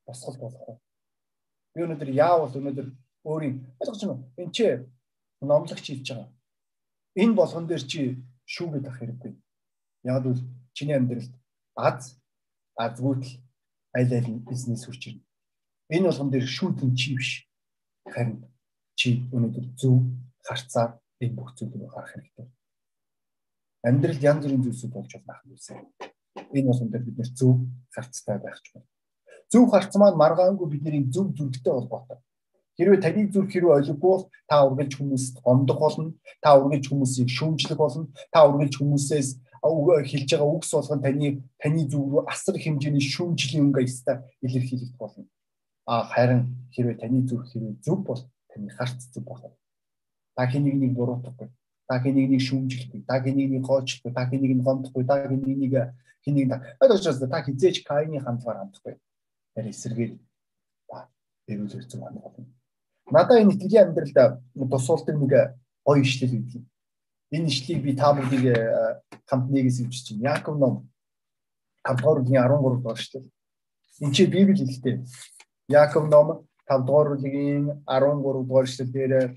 босгол 0.07 0.39
болох 0.41 0.65
вэ? 0.65 0.75
Би 1.75 1.85
өнөөдөр 1.85 2.11
яавал 2.11 2.57
өнөөдөр 2.57 2.89
өөрийн 3.29 3.57
ойлгож 3.79 4.01
байна 4.01 4.15
уу? 4.17 4.25
Энд 4.41 4.53
чи 4.57 4.65
номлогч 5.41 5.85
хийж 5.85 6.09
байгаа. 6.11 6.31
Энэ 7.17 7.35
болгон 7.35 7.67
дээр 7.67 7.83
чи 7.91 8.01
шүүгээд 8.45 8.89
ах 8.89 8.99
хэрэггүй. 8.99 9.33
Яг 10.05 10.25
л 10.27 10.41
чиний 10.77 10.97
амьдралд 10.97 11.33
аз 11.77 12.17
азгүйтэл 12.77 13.41
аль 13.99 14.15
аль 14.17 14.31
нь 14.33 14.45
бизнес 14.49 14.85
хүрч 14.85 15.03
ирнэ. 15.09 15.25
Энэ 15.95 16.07
болгон 16.09 16.31
дээр 16.31 16.47
шүүдэн 16.47 16.91
чи 16.97 17.17
биш. 17.17 17.31
Харин 18.13 18.45
чи 18.99 19.09
өнөөдөр 19.35 19.67
зөв 19.81 19.97
харцаар 20.47 20.91
энэ 21.21 21.37
бүх 21.37 21.57
зүйлийг 21.57 21.91
харах 21.91 22.13
хэрэгтэй. 22.13 22.47
Амьдрал 23.89 24.25
янз 24.31 24.43
бүрийн 24.45 24.65
зүйлсүүд 24.65 24.93
болж 24.95 25.13
байна 25.27 25.43
юусэн. 25.51 25.79
Энэ 26.57 26.69
болгон 26.69 26.91
дээр 26.91 27.05
бид 27.07 27.19
нэр 27.19 27.31
зөв 27.35 27.55
харцтай 27.95 28.39
байх 28.39 28.61
ч 28.63 28.73
байна 28.75 28.89
зөв 29.53 29.71
харц 29.71 29.95
маань 29.97 30.19
маргаангүй 30.23 30.69
бидний 30.71 31.05
зөв 31.15 31.31
зүрхтэй 31.37 31.73
холбоотой. 31.73 32.19
Хэрвээ 32.77 33.01
таныг 33.01 33.33
зүрх 33.33 33.51
хэрвээ 33.51 33.79
олиггүй 33.81 34.11
бол 34.13 34.25
та 34.49 34.65
ургалж 34.69 34.93
хүмүүст 35.01 35.41
гомдох 35.41 35.81
болно. 35.81 36.13
Та 36.45 36.61
ургалж 36.61 36.85
хүмүүсийг 36.93 37.29
шүүмжлэх 37.33 37.79
болно. 37.81 38.13
Та 38.29 38.45
ургалж 38.45 38.77
хүмүүсээс 38.77 39.29
хэлж 39.65 40.31
байгаа 40.37 40.55
үгс 40.55 40.71
болгон 40.77 41.01
таны 41.03 41.29
таны 41.59 41.83
зүг 41.89 42.05
рүү 42.07 42.23
асар 42.29 42.57
хэмжээний 42.61 43.03
шүүмжлийн 43.03 43.65
өнгө 43.67 43.81
яста 43.83 44.23
илэрхийлэгдэх 44.45 45.01
болно. 45.01 45.25
А 45.87 46.05
харин 46.05 46.69
хэрвээ 46.71 47.01
таны 47.01 47.27
зүрх 47.27 47.49
хэрвээ 47.51 47.81
зөв 47.83 48.05
бол 48.05 48.21
таны 48.53 48.69
харц 48.71 49.09
зөв 49.11 49.25
байна. 49.25 49.57
Та 50.37 50.47
хэнийг 50.47 50.77
нэг 50.77 50.93
буруутгахгүй. 50.95 51.49
Та 51.89 51.99
хэнийг 52.03 52.29
нэг 52.31 52.43
шүүмжилдэггүй. 52.45 53.07
Та 53.09 53.23
хэнийг 53.25 53.51
нэг 53.57 53.63
гоочдгүй. 53.65 54.13
Та 54.13 54.27
хэнийг 54.29 54.53
нэг 54.59 54.67
гомдохгүй. 54.67 55.05
Та 55.07 55.25
хэнийг 55.25 55.59
нэг 55.65 55.75
хэнийг 56.27 56.51
одоо 56.81 56.97
учраас 56.99 57.19
та 57.19 57.43
хизээч 57.43 57.87
кайны 57.87 58.21
хандлагаар 58.21 58.67
хандахгүй. 58.67 58.99
Тэр 59.55 59.67
эсэргээр 59.71 60.13
та 60.91 61.09
эрүүл 61.49 61.73
хэвцэн 61.73 62.03
хандах 62.03 62.23
болно. 62.27 62.56
Надаа 63.11 63.39
энэ 63.41 63.55
итгэлийн 63.55 63.89
амьдралд 63.95 64.43
тусуулдаг 64.71 65.17
нэг 65.17 65.33
гоё 65.87 66.03
ишлэл 66.03 66.35
юм. 66.35 66.67
Энэ 67.31 67.47
ишлийг 67.47 67.83
би 67.83 67.95
та 67.95 68.11
бүдийг 68.11 68.45
хамт 69.31 69.47
нэгээс 69.51 69.87
ивч 69.87 69.97
чинь. 70.03 70.23
Яаков 70.23 70.59
ном 70.59 70.91
5 71.87 72.03
дугаар 72.03 72.19
бүлгийн 72.23 72.43
13 72.43 72.83
дугаар 72.83 72.99
ишлэл. 72.99 73.31
Энд 74.03 74.15
чи 74.15 74.27
Библи 74.27 74.59
хэлтэй. 74.59 75.07
Яаков 75.69 76.11
ном 76.11 76.47
5 76.67 76.87
дугаар 76.87 77.09
бүлгийн 77.15 77.83
13 77.87 78.23
дугаар 78.23 78.67
ишлэл 78.67 78.91
дээр 78.91 79.35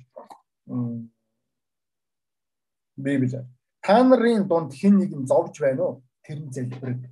Библи. 2.98 3.46
Та 3.86 4.04
нарын 4.04 4.48
дунд 4.50 4.74
хэн 4.74 4.98
нэгэн 4.98 5.30
зовж 5.30 5.62
байна 5.62 5.84
уу? 5.84 6.04
Тэр 6.26 6.42
нь 6.42 6.52
залбирэг. 6.52 7.06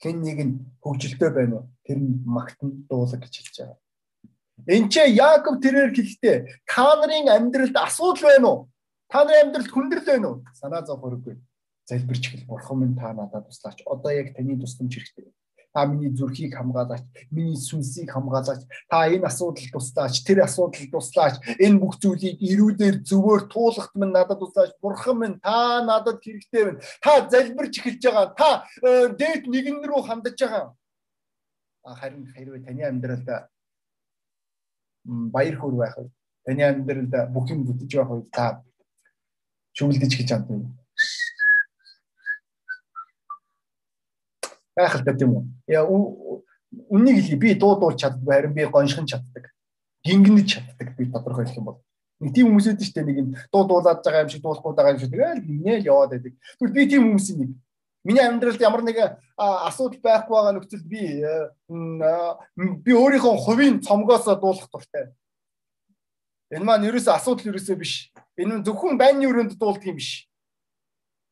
Хэн 0.00 0.16
нэгэн 0.24 0.50
хөвгөлтэй 0.80 1.30
байна 1.30 1.54
уу? 1.56 1.68
Тэр 1.84 1.98
нь 2.00 2.24
магтан 2.24 2.88
дуулаг 2.88 3.20
гэж 3.20 3.34
хэлж 3.38 3.56
байгаа. 3.60 3.78
Чи 4.66 5.00
Яаков 5.16 5.60
тэрээр 5.62 5.94
хэлэхдээ 5.94 6.36
та 6.66 6.96
нарын 7.00 7.28
амьдралд 7.28 7.76
асуудал 7.76 8.28
байна 8.28 8.48
уу? 8.48 8.58
Та 9.08 9.24
нарын 9.24 9.50
амьдралд 9.50 9.70
хүндрэл 9.70 10.06
байна 10.06 10.26
уу? 10.28 10.44
Санаа 10.54 10.84
зов 10.84 11.00
хөрөхгүй. 11.00 11.36
Залбирч 11.88 12.24
хэл 12.30 12.46
бурхан 12.46 12.78
минь 12.78 12.96
та 12.96 13.12
надад 13.12 13.46
туслаач. 13.48 13.82
Одоо 13.86 14.12
яг 14.12 14.36
таны 14.36 14.54
тусламж 14.60 14.94
хэрэгтэй. 14.94 15.32
Та 15.72 15.86
миний 15.86 16.10
зүрхийг 16.10 16.54
хамгаалаач, 16.54 17.02
миний 17.30 17.54
сүнсийг 17.54 18.10
хамгаалаач. 18.10 18.66
Та 18.90 19.06
энэ 19.06 19.26
асуудал 19.26 19.70
туслаач, 19.70 20.22
тэр 20.26 20.42
асуудал 20.42 20.86
туслаач. 20.90 21.38
Энэ 21.62 21.78
бүх 21.78 21.94
зүйлийг 22.02 22.42
ирүүдээр 22.42 23.06
зөвөөр 23.06 23.46
туулахт 23.46 23.94
минь 23.94 24.10
надад 24.10 24.42
туслаач. 24.42 24.74
Бурхан 24.82 25.18
минь 25.18 25.38
та 25.38 25.82
надад 25.86 26.18
хэрэгтэй 26.22 26.62
байна. 26.64 26.80
Та 27.02 27.26
залбирч 27.30 27.74
эхэлж 27.78 28.02
байгаа. 28.02 28.26
Та 28.34 28.50
э, 28.82 29.14
дээд 29.14 29.46
нэгэн 29.46 29.78
рүү 29.86 30.02
хандаж 30.10 30.38
байгаа. 30.42 30.74
Харин 31.86 32.26
хэрвээ 32.34 32.66
таны 32.66 32.82
амьдралд 32.90 33.28
баяр 35.34 35.56
хөөр 35.58 35.76
байх 35.76 35.96
үед 35.98 36.12
таны 36.44 36.62
амьдралд 36.64 37.14
бүх 37.34 37.50
юм 37.50 37.64
бүтэж 37.66 37.90
байх 37.98 38.10
үед 38.10 38.30
та 38.30 38.62
шүглдэж 39.76 40.12
гэж 40.16 40.32
амтна. 40.34 40.70
Гайхалтай 44.76 45.14
тийм 45.18 45.34
үү? 45.34 45.44
Яа 45.68 45.84
үннийг 45.86 47.20
хэлье 47.20 47.38
би 47.38 47.54
дуудуулж 47.54 48.00
чаддгүй 48.00 48.34
харин 48.34 48.54
би 48.54 48.66
гоншин 48.66 49.06
чаддаг. 49.06 49.50
Гингэнэж 50.06 50.48
чаддаг 50.54 50.96
би 50.96 51.10
тодорхой 51.10 51.44
хэлэх 51.44 51.58
юм 51.58 51.64
бол. 51.64 51.80
Нэг 52.20 52.34
тийм 52.34 52.52
хүмүүс 52.52 52.66
үүдэн 52.70 52.86
штэ 52.86 53.02
нэг 53.04 53.16
юм 53.18 53.28
дуудуулаад 53.52 54.04
байгаа 54.04 54.24
юм 54.24 54.30
шиг 54.30 54.42
дуулахгүй 54.42 54.74
байгаа 54.74 54.94
юм 54.94 55.00
шиг 55.00 55.10
тэгэл 55.10 55.44
гинээл 55.44 55.88
яваад 55.88 56.10
байдаг. 56.14 56.34
Тэгвэл 56.58 56.76
би 56.76 56.88
тийм 56.88 57.02
хүмүүсийн 57.08 57.38
нэг 57.40 57.50
Миний 58.04 58.24
амьдралд 58.24 58.60
ямар 58.60 58.82
нэг 58.82 58.96
асуудал 59.36 60.00
байхгүй 60.00 60.32
байгаа 60.32 60.54
нөхцөлд 60.56 60.86
би 60.88 61.20
би 61.68 62.92
өөрийнхөө 62.96 63.34
хувийн 63.44 63.80
цомгоос 63.84 64.24
дуулах 64.24 64.68
дуртай. 64.72 65.12
Энэ 66.50 66.64
маань 66.64 66.88
ерөөсөө 66.88 67.14
асуудал 67.14 67.52
ерөөсөө 67.52 67.76
биш. 67.76 68.08
Энэ 68.40 68.64
зөвхөн 68.64 68.96
байрны 68.96 69.28
өрөөнд 69.28 69.60
дуулдаг 69.60 69.84
юм 69.84 70.00
биш. 70.00 70.26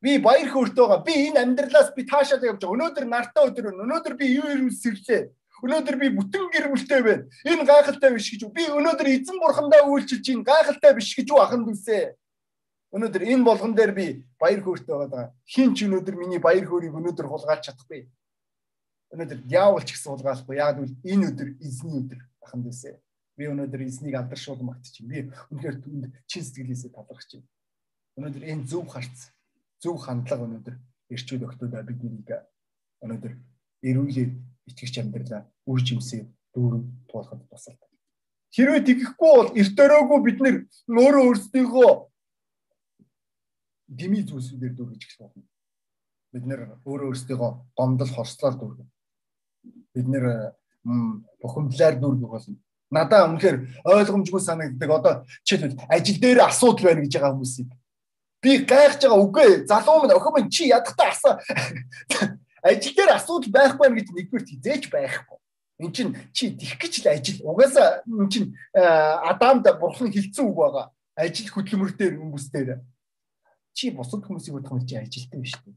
Би 0.04 0.18
баяр 0.20 0.52
хөөртэй 0.52 0.84
байгаа. 0.84 1.02
Би 1.08 1.14
энэ 1.32 1.40
амьдралаас 1.42 1.90
би 1.96 2.04
таашаад 2.04 2.44
явж 2.44 2.60
байгаа. 2.60 2.76
Өнөөдөр 2.76 3.06
нартай 3.08 3.48
өдөр 3.48 3.72
өнө. 3.72 3.82
Өнөөдөр 3.88 4.14
би 4.20 4.26
юу 4.36 4.46
юм 4.46 4.70
сэрлээ. 4.70 5.32
Өнөөдөр 5.58 5.96
би 5.98 6.08
бүтэн 6.14 6.44
гэр 6.54 6.68
бүлтэй 6.70 7.02
байна. 7.02 7.24
Энэ 7.42 7.66
гайхалтай 7.66 8.14
биш 8.14 8.30
гэж. 8.30 8.46
Би 8.54 8.70
өнөөдөр 8.70 9.08
эзэн 9.10 9.42
бурхандаа 9.42 9.90
үйлчилж 9.90 10.22
чинь 10.22 10.46
гайхалтай 10.46 10.94
биш 10.94 11.16
гэж 11.18 11.34
юу 11.34 11.42
аханд 11.42 11.66
үсэ. 11.66 12.14
Өнөөдөр 12.88 13.22
энэ 13.28 13.44
болгон 13.44 13.74
дээр 13.76 13.92
би 13.92 14.06
баяр 14.40 14.64
хөөртэй 14.64 14.96
байгаа. 14.96 15.36
Хин 15.44 15.76
ч 15.76 15.84
өнөөдөр 15.84 16.16
миний 16.16 16.40
баяр 16.40 16.64
хөөргийг 16.64 16.96
өнөөдөр 16.96 17.28
хулгайлж 17.28 17.68
чадахгүй. 17.68 18.08
Өнөөдөр 19.12 19.38
диавол 19.44 19.84
ч 19.84 19.92
гэсэн 19.92 20.16
хулгайлахгүй. 20.16 20.56
Яг 20.56 20.80
нь 20.80 20.96
энэ 21.04 21.28
өдөр 21.28 21.48
эзний 21.60 22.00
өдөр 22.00 22.20
ахын 22.40 22.64
дэсэ. 22.64 22.96
Би 23.36 23.44
өнөөдөр 23.52 23.80
эзнийг 23.84 24.16
алдаршуул 24.16 24.64
магтчих. 24.64 25.04
Би 25.04 25.28
үнэхээр 25.52 25.76
түнд 25.84 26.16
чин 26.24 26.42
сэтгэлээсээ 26.48 26.96
талархаж 26.96 27.28
байна. 27.36 27.48
Өнөөдөр 28.16 28.44
энэ 28.56 28.64
зөв 28.64 28.88
харц, 28.88 29.36
зөв 29.84 30.00
хандлага 30.00 30.48
өнөөдөр 30.48 30.76
ирчүүд 31.12 31.44
өгтөдөө 31.44 31.82
биднийг 31.92 32.28
өнөөдөр 33.04 33.32
эрүүлээ 33.84 34.28
итгэж 34.72 34.94
амьдралаа 35.04 35.42
үр 35.68 35.80
жимсээ 35.84 36.24
дүүрэн 36.56 36.84
туулахад 37.08 37.44
тусалдаг. 37.52 37.88
Хэрвээ 38.52 38.82
тэгэхгүй 38.84 39.32
бол 39.36 39.50
эрт 39.54 39.78
өрөөгөө 39.78 40.20
бид 40.24 40.38
нөр 40.40 40.56
өөрөө 40.88 41.24
өөрсдийнхөө 41.28 41.90
дими 43.88 44.22
зүйлсүүдээр 44.22 44.74
дүүргэж 44.76 45.02
эхлэх 45.04 45.32
болно. 45.32 45.48
Бид 46.32 46.44
нэр 46.44 46.60
өөрөө 46.84 47.08
өөрсдийгөө 47.08 47.50
гомдол 47.74 48.12
хорслоор 48.12 48.54
дүүргэн. 48.60 48.88
Бид 49.96 50.06
нэр 50.12 50.26
бухимдлаар 51.42 51.96
дүүргэх 51.98 52.30
болно. 52.30 52.56
Надаа 52.92 53.28
үнэхээр 53.28 53.56
ойлгомжгүй 53.84 54.40
санагддаг. 54.40 54.90
Одоо 54.92 55.12
жишээлбэл 55.44 55.88
ажил 55.88 56.20
дээр 56.20 56.40
асуудал 56.44 56.88
байна 56.88 57.04
гэж 57.04 57.12
байгаа 57.16 57.34
хүмүүсийг 57.36 57.68
би 58.42 58.58
гайхаж 58.64 59.02
байгаа 59.02 59.22
үгүй 59.24 59.48
залуу 59.66 60.02
минь 60.02 60.14
охин 60.14 60.34
минь 60.36 60.50
чи 60.50 60.68
ядахтаа 60.70 61.10
асаа 61.10 61.34
ажил 62.70 62.94
дээр 62.94 63.10
асуудал 63.18 63.50
байхгүй 63.50 63.88
гэж 63.98 64.08
нэгдүгээр 64.14 64.46
хизээч 64.46 64.84
байхгүй. 64.90 65.38
Энд 65.78 65.94
чинь 65.94 66.14
чи 66.32 66.54
тих 66.54 66.78
гэж 66.78 67.02
л 67.02 67.10
ажил. 67.10 67.38
Угаасаа 67.42 68.02
энэ 68.06 68.30
чинь 68.30 68.54
Адамд 68.74 69.66
бурхан 69.78 70.10
хэлсэн 70.10 70.46
үг 70.46 70.56
байгаа. 70.58 70.90
Ажил 71.18 71.50
хөдөлмөр 71.50 71.92
дээр 71.98 72.14
хүмүүс 72.18 72.46
дээр 72.54 72.78
чи 73.78 73.90
бусад 73.94 74.26
хүмүүсийг 74.26 74.58
бодох 74.58 74.74
юм 74.74 74.82
чи 74.82 74.96
ажилтан 74.98 75.40
биш 75.40 75.54
үү? 75.62 75.74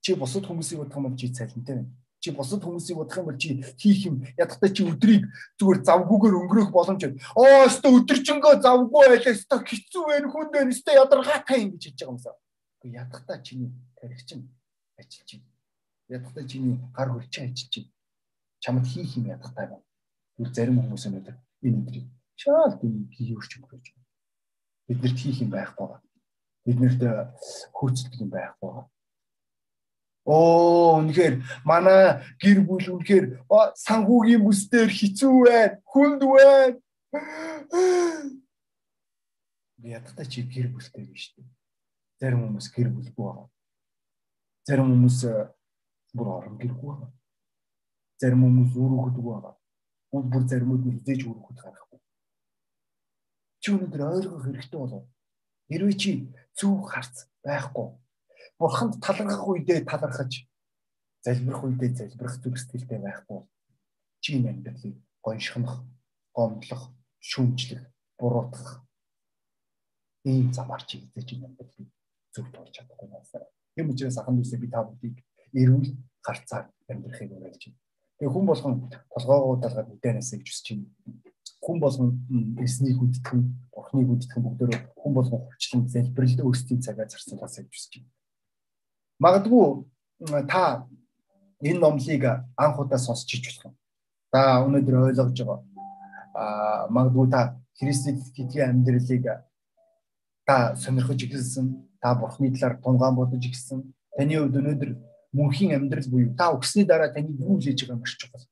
Чи 0.00 0.14
бусад 0.16 0.48
хүмүүсийг 0.48 0.80
бодох 0.80 0.96
юм 0.96 1.16
чи 1.20 1.28
цалинтай 1.28 1.76
байна. 1.76 1.92
Чи 2.18 2.32
бусад 2.32 2.64
хүмүүсийг 2.64 2.96
бодох 2.96 3.18
юм 3.20 3.26
бол 3.28 3.36
чи 3.36 3.60
хийх 3.76 4.08
юм 4.08 4.24
ядахтай 4.40 4.72
чи 4.72 4.88
өдрийг 4.88 5.28
зүгээр 5.60 5.84
завгүйгээр 5.84 6.38
өнгөрөх 6.40 6.72
боломж 6.72 7.04
байна. 7.04 7.20
Оо 7.36 7.68
өстө 7.68 7.92
өдөржингөө 7.92 8.54
завгүй 8.64 9.04
байлаа 9.04 9.36
өстө 9.36 9.56
хэцүү 9.68 10.02
байна 10.08 10.32
хүн 10.32 10.48
дээ 10.48 10.64
өстө 10.72 10.96
ядаргаатай 10.96 11.58
юм 11.60 11.70
гэж 11.76 11.82
хэлж 11.84 12.00
байгаа 12.00 12.12
юмсаа. 12.16 12.34
Гэхдээ 12.80 12.96
ядахтай 12.96 13.38
чиний 13.44 13.70
тарих 14.00 14.22
чинь 14.24 14.48
ажиллаж 14.96 15.30
байна. 15.36 15.52
Ядахтай 16.08 16.44
чиний 16.48 16.76
гар 16.96 17.08
хөлчин 17.12 17.44
ажиллаж 17.52 17.74
байна. 17.76 17.92
Чамд 18.64 18.86
хийх 18.88 19.12
юм 19.20 19.28
ядахтай 19.28 19.66
байна. 19.68 19.84
Тэр 20.40 20.48
зарим 20.56 20.80
хүмүүс 20.80 21.04
өнөдөр 21.04 21.36
энэ 21.68 21.78
өдрийг 21.84 22.06
шаал 22.40 22.80
тийм 22.80 23.12
өрч 23.12 23.60
өнгөрөөж 23.60 23.86
байна. 23.92 24.08
Биднэрт 24.88 25.18
хийх 25.20 25.44
юм 25.44 25.52
байхгүй 25.52 25.84
байна 25.92 26.11
биднэрт 26.66 27.02
хөөцөлдөг 27.76 28.20
юм 28.22 28.30
байхгүй. 28.30 28.84
Оо 30.22 31.02
үнэхээр 31.02 31.34
манай 31.66 32.22
гэр 32.38 32.62
бүл 32.62 32.86
үнэхээр 32.94 33.42
санхүүгийн 33.74 34.44
бүсдэр 34.46 34.86
хэцүү 34.86 35.34
байна, 35.46 35.82
хүнд 35.90 36.22
байна. 36.22 36.78
Би 39.82 39.90
ядахтаа 39.90 40.26
чи 40.30 40.46
гэр 40.46 40.70
бүлтэй 40.70 41.10
биш 41.10 41.34
үү? 41.34 41.46
Зарим 42.22 42.46
хүмүүс 42.46 42.70
гэр 42.70 42.88
бүлгүй 42.94 43.24
байгаа. 43.26 43.50
Зарим 44.62 44.94
хүмүүс 44.94 45.18
бүр 46.14 46.28
орон 46.30 46.54
гэргүй 46.62 46.86
байгаа. 46.86 47.10
Зарим 48.22 48.46
хүмүүс 48.46 48.78
өрөөгдөг 48.78 49.24
байгаа. 49.26 49.54
Хүн 50.14 50.30
бүр 50.30 50.42
заримуд 50.46 50.86
нь 50.86 50.94
хизээж 51.02 51.26
өрөөхөд 51.26 51.58
гарахгүй. 51.58 52.00
Чи 53.58 53.68
өнөөдөр 53.74 54.02
ойлгох 54.06 54.44
хэрэгтэй 54.46 54.78
болов. 54.78 55.04
Хэрвээ 55.70 55.96
чи 55.98 56.10
зүв 56.58 56.86
харц 56.86 57.28
байхгүй. 57.44 57.88
Бурханд 58.58 59.02
талархах 59.02 59.46
үедээ 59.48 59.84
талархаж, 59.84 60.46
залбирах 61.24 61.62
үедээ 61.64 61.90
залбирах 61.98 62.36
зүрх 62.42 62.58
сэтгэлтэй 62.58 63.00
байхгүй. 63.02 63.40
Чи 64.22 64.38
энэ 64.38 64.50
амьдралыг 64.50 64.96
гоншихнах, 65.22 65.82
гомдлох, 66.34 66.90
шүүмжлэх, 67.18 67.82
буруутгах 68.18 68.82
ийм 70.24 70.52
замаар 70.52 70.82
чи 70.86 71.02
эзэж 71.02 71.28
энэ 71.34 71.46
амьдралыг 71.50 71.88
зөв 72.34 72.46
туулж 72.54 72.72
чадахгүй 72.74 73.08
байна. 73.10 73.50
Тийм 73.74 73.90
учраас 73.90 74.18
ахын 74.18 74.36
дүүсээ 74.38 74.62
би 74.62 74.68
та 74.70 74.86
бүдийг 74.86 75.16
эрүүл 75.54 75.90
харцаар 76.22 76.70
амьдрахыг 76.90 77.30
уриалж 77.34 77.62
байна. 77.66 77.80
Тэгээ 78.18 78.32
хүн 78.32 78.46
болгон 78.46 78.74
толгоогоо 79.10 79.56
далгаад 79.58 79.90
үдэнэсэ 79.94 80.38
гэж 80.38 80.48
хүсэж 80.48 80.66
байна 80.78 81.31
хүн 81.62 81.78
болгон 81.80 82.10
эснийг 82.58 82.98
үдтгэн, 82.98 83.40
бурхныг 83.70 84.08
үдтгэн 84.10 84.42
бүгдөө 84.42 84.70
хүн 84.98 85.12
болгон 85.14 85.40
хурцлан 85.46 85.86
залбирал 85.88 86.50
өөрсдийн 86.50 86.82
цагаа 86.82 87.06
зарсан 87.06 87.38
бас 87.38 87.56
гэж 87.56 87.70
хүсэж 87.70 87.92
байна. 88.02 88.10
Магадгүй 89.22 89.66
та 90.50 90.86
энэ 91.62 91.78
номлыг 91.78 92.24
анх 92.58 92.76
удаа 92.82 92.98
сонсч 92.98 93.30
иж 93.38 93.46
болох 93.46 93.70
юм. 93.70 93.74
Та 94.34 94.66
өнөөдөр 94.66 95.14
ойлгож 95.14 95.38
байгаа. 95.38 95.60
Аа 96.34 96.88
магадгүй 96.90 97.30
та 97.30 97.40
Христэд 97.78 98.18
итгэлийн 98.18 98.82
амьдралыг 98.82 99.46
та 100.46 100.74
сонирхож 100.74 101.22
эхэлсэн, 101.22 101.66
та 102.02 102.18
бурхны 102.18 102.50
талаар 102.50 102.82
тунгаан 102.82 103.14
бодож 103.14 103.38
эхэлсэн, 103.46 103.94
Таны 104.12 104.36
хувьд 104.36 104.56
өнөөдөр 104.60 104.90
мөнхийн 105.32 105.72
амьдрал 105.72 106.08
буюу 106.12 106.36
та 106.36 106.52
өгсөний 106.52 106.84
дараа 106.84 107.08
таны 107.08 107.32
юу 107.40 107.56
хийж 107.56 107.88
байгаа 107.88 108.00
маш 108.04 108.12
чухал. 108.20 108.44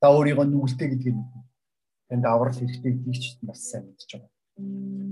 Та 0.00 0.08
өөрийгөө 0.16 0.48
нүгэлтэй 0.48 0.88
гэдгийг 0.96 1.16
танд 2.08 2.24
аврал 2.24 2.54
хэрэгтэй 2.54 2.92
гэдгийг 2.92 3.18
ч 3.22 3.24
бас 3.42 3.60
сайн 3.70 3.84
мэдж 3.88 4.10
байгаа. 4.12 4.30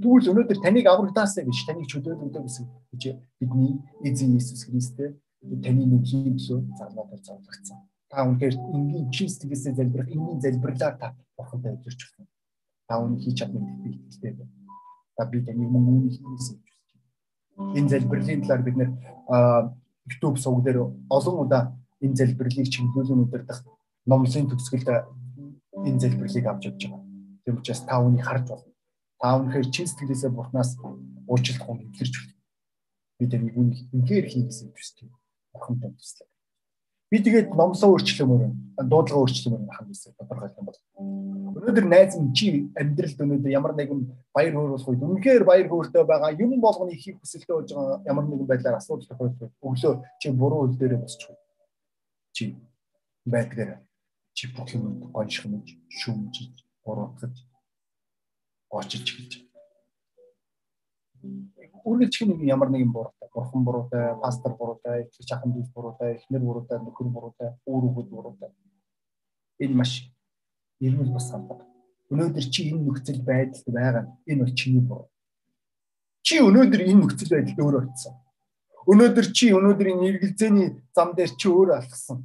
Тэгвэл 0.03 0.31
өнөөдөр 0.31 0.59
таныг 0.63 0.87
аврагдаасаа 0.87 1.45
биш 1.45 1.67
таныг 1.67 1.87
чөлөөлөдөө 1.91 2.43
гэсэн 2.47 2.65
гэж 2.95 3.03
бидний 3.41 3.83
эзэн 4.07 4.35
Иесус 4.39 4.63
Христтэй 4.67 5.19
таны 5.43 5.83
нүглийн 5.87 6.39
төлөө 6.39 6.61
зармаар 6.79 7.21
зарлагдсан. 7.27 7.79
Та 8.07 8.23
үнээр 8.29 8.55
энгийн 8.55 9.11
чин 9.11 9.29
сэтгэлээсээ 9.29 9.75
залбирах 9.75 10.11
энгийн 10.15 10.41
залбирлаар 10.41 10.95
та 11.01 11.17
бурхантай 11.37 11.75
өдөрч 11.75 12.01
байна. 12.15 12.31
Та 12.87 13.01
үнийг 13.03 13.21
хийж 13.25 13.37
чадна 13.41 13.59
гэдэгт 13.59 13.99
итгэлтэй 13.99 14.33
байна. 14.39 14.53
Та 15.17 15.23
би 15.27 15.43
таны 15.43 15.65
мөн 15.67 15.85
үүнийг 15.91 16.15
хийсэн 16.23 16.57
гэж 16.63 16.75
хүсэж 16.77 17.01
байна. 17.57 17.75
Энэ 17.79 17.91
залбирлын 17.91 18.43
талаар 18.43 18.63
бид 18.63 18.77
нэр 18.79 18.91
YouTube 20.07 20.39
сувг 20.39 20.63
дээр 20.63 20.79
олон 21.09 21.37
удаа 21.43 21.63
энэ 22.05 22.19
залбирлыг 22.21 22.69
чиглүүлэн 22.71 23.25
удирдах 23.27 23.65
номлын 24.07 24.51
төгсгөлд 24.51 24.89
энэ 25.87 26.01
залбирлыг 26.03 26.47
авч 26.47 26.63
явж 26.69 26.81
байгаа. 26.87 27.03
Тийм 27.45 27.57
учраас 27.59 27.83
та 27.87 27.99
үнийг 27.99 28.25
харж 28.25 28.47
болно. 28.49 28.73
Та 29.21 29.37
үнэхээр 29.39 29.67
чин 29.75 29.87
сэтгэлээсээ 29.87 30.31
бурхнаас 30.31 30.71
уучлалт 31.27 31.63
хоног 31.63 31.89
илэрч 31.91 32.15
байна. 32.19 32.37
Би 33.19 33.25
тэрийг 33.27 33.57
үнийг 33.57 33.81
үнээр 33.95 34.27
хий 34.31 34.43
гэсэн 34.47 34.71
юм 34.71 34.77
шүү 34.79 34.95
дээ 34.99 35.11
бурхантай 35.53 35.91
туслаа. 35.93 36.29
Би 37.13 37.21
тэгээд 37.21 37.53
номлоо 37.53 37.89
өөрчлөмөр 37.93 38.43
дуудлага 38.89 39.21
өөрчлөмөр 39.21 39.69
хандсан 39.69 40.17
тодорхойлох 40.17 40.57
юм 40.57 40.65
бол 40.65 40.79
өнөөдөр 41.61 41.87
найз 41.93 42.17
минь 42.17 42.33
чи 42.33 42.73
амьдралд 42.73 43.21
өнөөдөр 43.21 43.53
ямар 43.53 43.77
нэгэн 43.77 44.01
баяр 44.33 44.57
хөөрүүлэх 44.57 44.89
үед 44.89 45.03
үнэхээр 45.05 45.45
баяр 45.45 45.69
хөөртэй 45.69 46.05
байгаа 46.09 46.33
юм 46.41 46.57
болгоны 46.57 46.97
хийх 46.97 47.21
хүсэлтэй 47.21 47.53
болж 47.53 47.69
байгаа 47.69 48.01
ямар 48.09 48.25
нэгэн 48.25 48.49
байдлаар 48.49 48.81
асуудал 48.81 49.05
тохиолдол 49.13 49.53
өглөө 49.61 49.95
чи 50.25 50.27
буруу 50.33 50.61
үйл 50.65 50.79
дээрээ 50.81 51.05
босчих. 51.05 51.37
Чи 52.33 52.57
байдгаар 53.29 53.85
чи 54.37 54.49
бүх 54.55 54.69
юм 54.75 55.13
гоншихмж 55.15 55.67
шүмжиж 55.99 56.65
буруутгаж 56.85 57.35
гоочиж 58.71 59.07
гэж 59.17 59.33
үргэлжлэх 61.85 62.29
нэг 62.31 62.41
ямар 62.47 62.71
нэгэн 62.71 62.93
буруутай, 62.93 63.29
бурхан 63.35 63.65
буруутай, 63.65 64.15
пастор 64.23 64.55
буруутай, 64.55 65.07
их 65.07 65.27
чахан 65.27 65.53
дүүс 65.53 65.71
буруутай, 65.75 66.19
эхнэр 66.19 66.43
буруутай, 66.43 66.79
нөхөр 66.79 67.09
буруутай, 67.11 67.49
өөр 67.67 67.85
хүүхэд 67.91 68.09
буруутай. 68.11 68.51
Энэ 69.59 69.75
маш 69.75 70.11
эрүүл 70.81 71.11
бас 71.15 71.31
хамбаг. 71.31 71.67
Өнөөдөр 72.11 72.47
чи 72.51 72.71
энэ 72.71 72.83
нөхцөл 72.87 73.23
байдалд 73.23 73.67
байгаа 73.67 74.05
энэ 74.27 74.43
бол 74.43 74.55
чиний 74.55 74.83
буруу. 74.83 75.09
Чи 76.23 76.39
өнөөдөр 76.39 76.83
энэ 76.87 77.01
нөхцөл 77.03 77.31
байдалд 77.35 77.59
өөрөө 77.59 77.83
очсон. 77.87 78.15
Өнөөдөр 78.87 79.27
чи 79.35 79.51
өнөөдөр 79.55 79.89
энэ 79.91 80.07
эргэлзээний 80.11 80.69
зам 80.95 81.15
дээр 81.15 81.31
чи 81.35 81.47
өөрөө 81.51 81.77
алхсан. 81.83 82.19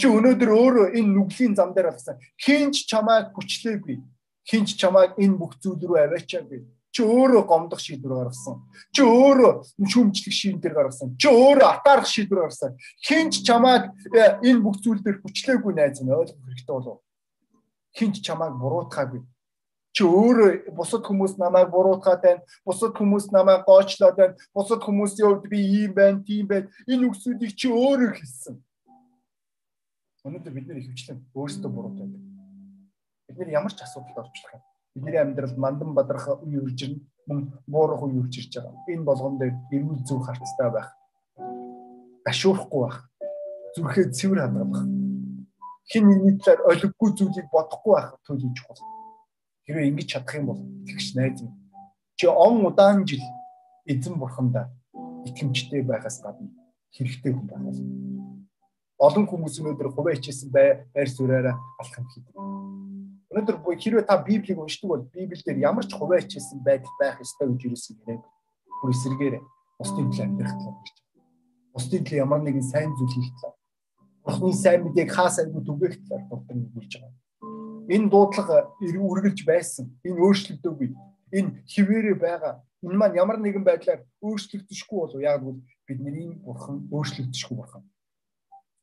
Чи 0.00 0.06
өнөөдөр 0.08 0.50
өөрөө 0.50 0.86
энэ 0.98 1.12
нүглийн 1.12 1.54
зам 1.56 1.74
дээр 1.76 1.92
алхсан. 1.92 2.16
Хинч 2.40 2.88
чамайг 2.88 3.36
хүчлээгүй. 3.36 4.00
Хинч 4.48 4.76
чамайг 4.80 5.18
энэ 5.20 5.36
бүх 5.36 5.60
зүйл 5.60 5.80
рүү 5.84 5.98
аваачаагүй 6.04 6.64
Чи 6.96 7.04
өөрөө 7.04 7.44
гомдох 7.44 7.80
шийдвэр 7.84 8.24
гаргасан. 8.24 8.62
Чи 8.88 9.04
өөрөө 9.04 9.52
шүүмжлэх 9.84 10.32
шийдвэр 10.32 10.72
гаргасан. 10.72 11.12
Чи 11.20 11.28
өөрөө 11.28 11.68
атаарах 11.68 12.08
шийдвэр 12.08 12.48
гаргасан. 12.48 12.72
Хинч 13.04 13.44
чамайг 13.44 13.92
э, 14.16 14.40
энэ 14.40 14.64
бүх 14.64 14.80
зүйл 14.80 15.04
дээр 15.04 15.20
хүчлээгүй 15.20 15.76
найз 15.76 16.00
нь 16.00 16.08
ойлгох 16.08 16.40
хэрэгтэй 16.40 16.72
болов. 16.72 17.04
Хинч 17.92 18.24
чамайг 18.24 18.56
буруутгаагүй. 18.56 19.20
Чи 19.92 20.02
өөрөө 20.08 20.72
бусад 20.72 21.04
хүмүүс 21.04 21.36
намайг 21.36 21.68
буруутгаад 21.68 22.20
байна. 22.24 22.40
Бусад 22.64 22.96
хүмүүс 22.96 23.28
намайг 23.28 23.68
гоочлоод 23.68 24.16
байна. 24.16 24.40
Бусад 24.56 24.80
хүмүүсийн 24.80 25.28
хувьд 25.36 25.52
би 25.52 25.60
ийм 25.60 25.92
байна, 25.92 26.24
тийм 26.24 26.48
байна. 26.48 26.72
Энэ 26.88 27.12
үгсүүдийг 27.12 27.52
чи 27.52 27.68
өөрөө 27.68 28.16
хэлсэн. 28.16 28.56
Өнөөдөр 30.26 30.52
бид 30.52 30.66
нэр 30.66 30.82
ихэвчлэн 30.82 31.18
өөрсдөө 31.38 31.70
буруутай 31.70 32.06
байдаг. 32.10 32.22
Бид 33.30 33.36
нэр 33.38 33.50
ямар 33.54 33.72
ч 33.72 33.80
асуудалд 33.82 34.18
орчлох 34.26 34.58
юм 34.58 34.62
бидний 34.96 35.18
амьдралд 35.20 35.58
мандан 35.58 35.92
бадрах 35.94 36.40
үе 36.40 36.56
үрж 36.56 36.88
ирнэ 36.88 37.04
мөн 37.28 37.52
буурах 37.68 38.00
үе 38.02 38.16
үрж 38.16 38.34
ирж 38.40 38.52
байгаа. 38.56 38.80
Энэ 38.88 39.04
болгон 39.04 39.36
дээр 39.36 39.52
эрүүл 39.76 40.00
зүв 40.08 40.24
харцтай 40.24 40.70
байх. 40.72 40.88
Ашуурахгүй 42.24 42.80
байх. 42.80 42.98
Зүрхээ 43.76 44.08
цэвэр 44.16 44.40
хадгалах. 44.40 44.88
Хин 45.92 46.04
нэгний 46.08 46.40
талаар 46.40 46.64
олиггүй 46.72 47.10
зүйлийг 47.12 47.48
бодохгүй 47.52 47.92
байх 47.92 48.08
төлөв 48.24 48.52
чухал. 48.56 48.80
Хэрвээ 49.68 49.88
ингэж 49.92 50.06
чадах 50.08 50.34
юм 50.40 50.46
бол 50.48 50.60
тэгш 50.88 51.12
найз 51.12 51.44
минь. 51.44 51.60
Чи 52.16 52.26
он 52.26 52.64
удаан 52.64 53.04
жил 53.04 53.20
эзэн 53.84 54.16
бурхандаа 54.16 54.72
итгэмжтэй 55.28 55.84
байхаас 55.84 56.24
гадна 56.24 56.48
хэрэгтэй 56.96 57.32
хүн 57.36 57.46
байх. 57.52 57.76
Олон 58.96 59.28
хүмүүс 59.28 59.60
өнөөдөр 59.60 59.92
хуваа 59.92 60.16
хичээсэн 60.16 60.48
бай 60.48 60.88
байр 60.96 61.08
суураараа 61.12 61.56
алхам 61.76 62.08
хийдэг 62.08 62.32
Өнөөдөр 63.36 63.56
хэрвээ 63.76 64.08
та 64.08 64.16
Библийг 64.24 64.56
уншдаг 64.56 64.88
бол 64.88 65.04
Библиэлд 65.12 65.60
ямар 65.60 65.84
ч 65.84 65.92
хуваа 65.92 66.24
хичээсэн 66.24 66.64
байдал 66.64 66.94
байх 66.96 67.20
ёстой 67.20 67.52
гэж 67.52 67.68
юусэн 67.68 68.00
гэрээ. 68.00 68.24
Бүр 68.80 68.90
эсэргээр 68.96 69.34
бусдын 69.76 70.08
төлөө 70.08 70.24
амьдрах 70.24 70.56
гэж. 70.56 70.96
Бусдын 71.76 72.04
төлөө 72.08 72.22
ямар 72.24 72.40
нэгэн 72.40 72.64
сайн 72.64 72.96
зүйл 72.96 73.12
хийх 73.12 73.36
талаар. 73.36 73.60
Бурхны 74.24 74.56
сайн 74.56 74.80
мэдээг 74.88 75.10
хаа 75.12 75.28
сайгүй 75.28 75.60
түгээх 75.68 76.00
талаар 76.08 76.24
дуртай 76.32 76.56
нэгүүлж 76.56 76.92
байгаа. 76.96 77.14
Энэ 77.92 78.08
дуудлага 78.08 78.58
үргэлж 78.80 79.40
байсан. 79.44 79.84
Энэ 80.00 80.16
өөрчлөгдөөгүй. 80.16 80.88
Энэ 81.36 81.50
хിവэрэ 81.68 82.14
байгаа. 82.16 82.64
Энэ 82.80 82.96
маань 82.96 83.20
ямар 83.20 83.36
нэгэн 83.36 83.68
байдлаар 83.68 84.00
өөрчлөгдөшгүй 84.24 84.96
болов 84.96 85.20
яг 85.20 85.44
бол 85.44 85.60
бидний 85.84 86.32
бурхан 86.40 86.88
өөрчлөгдөшгүй 86.88 87.56
бурхан. 87.60 87.84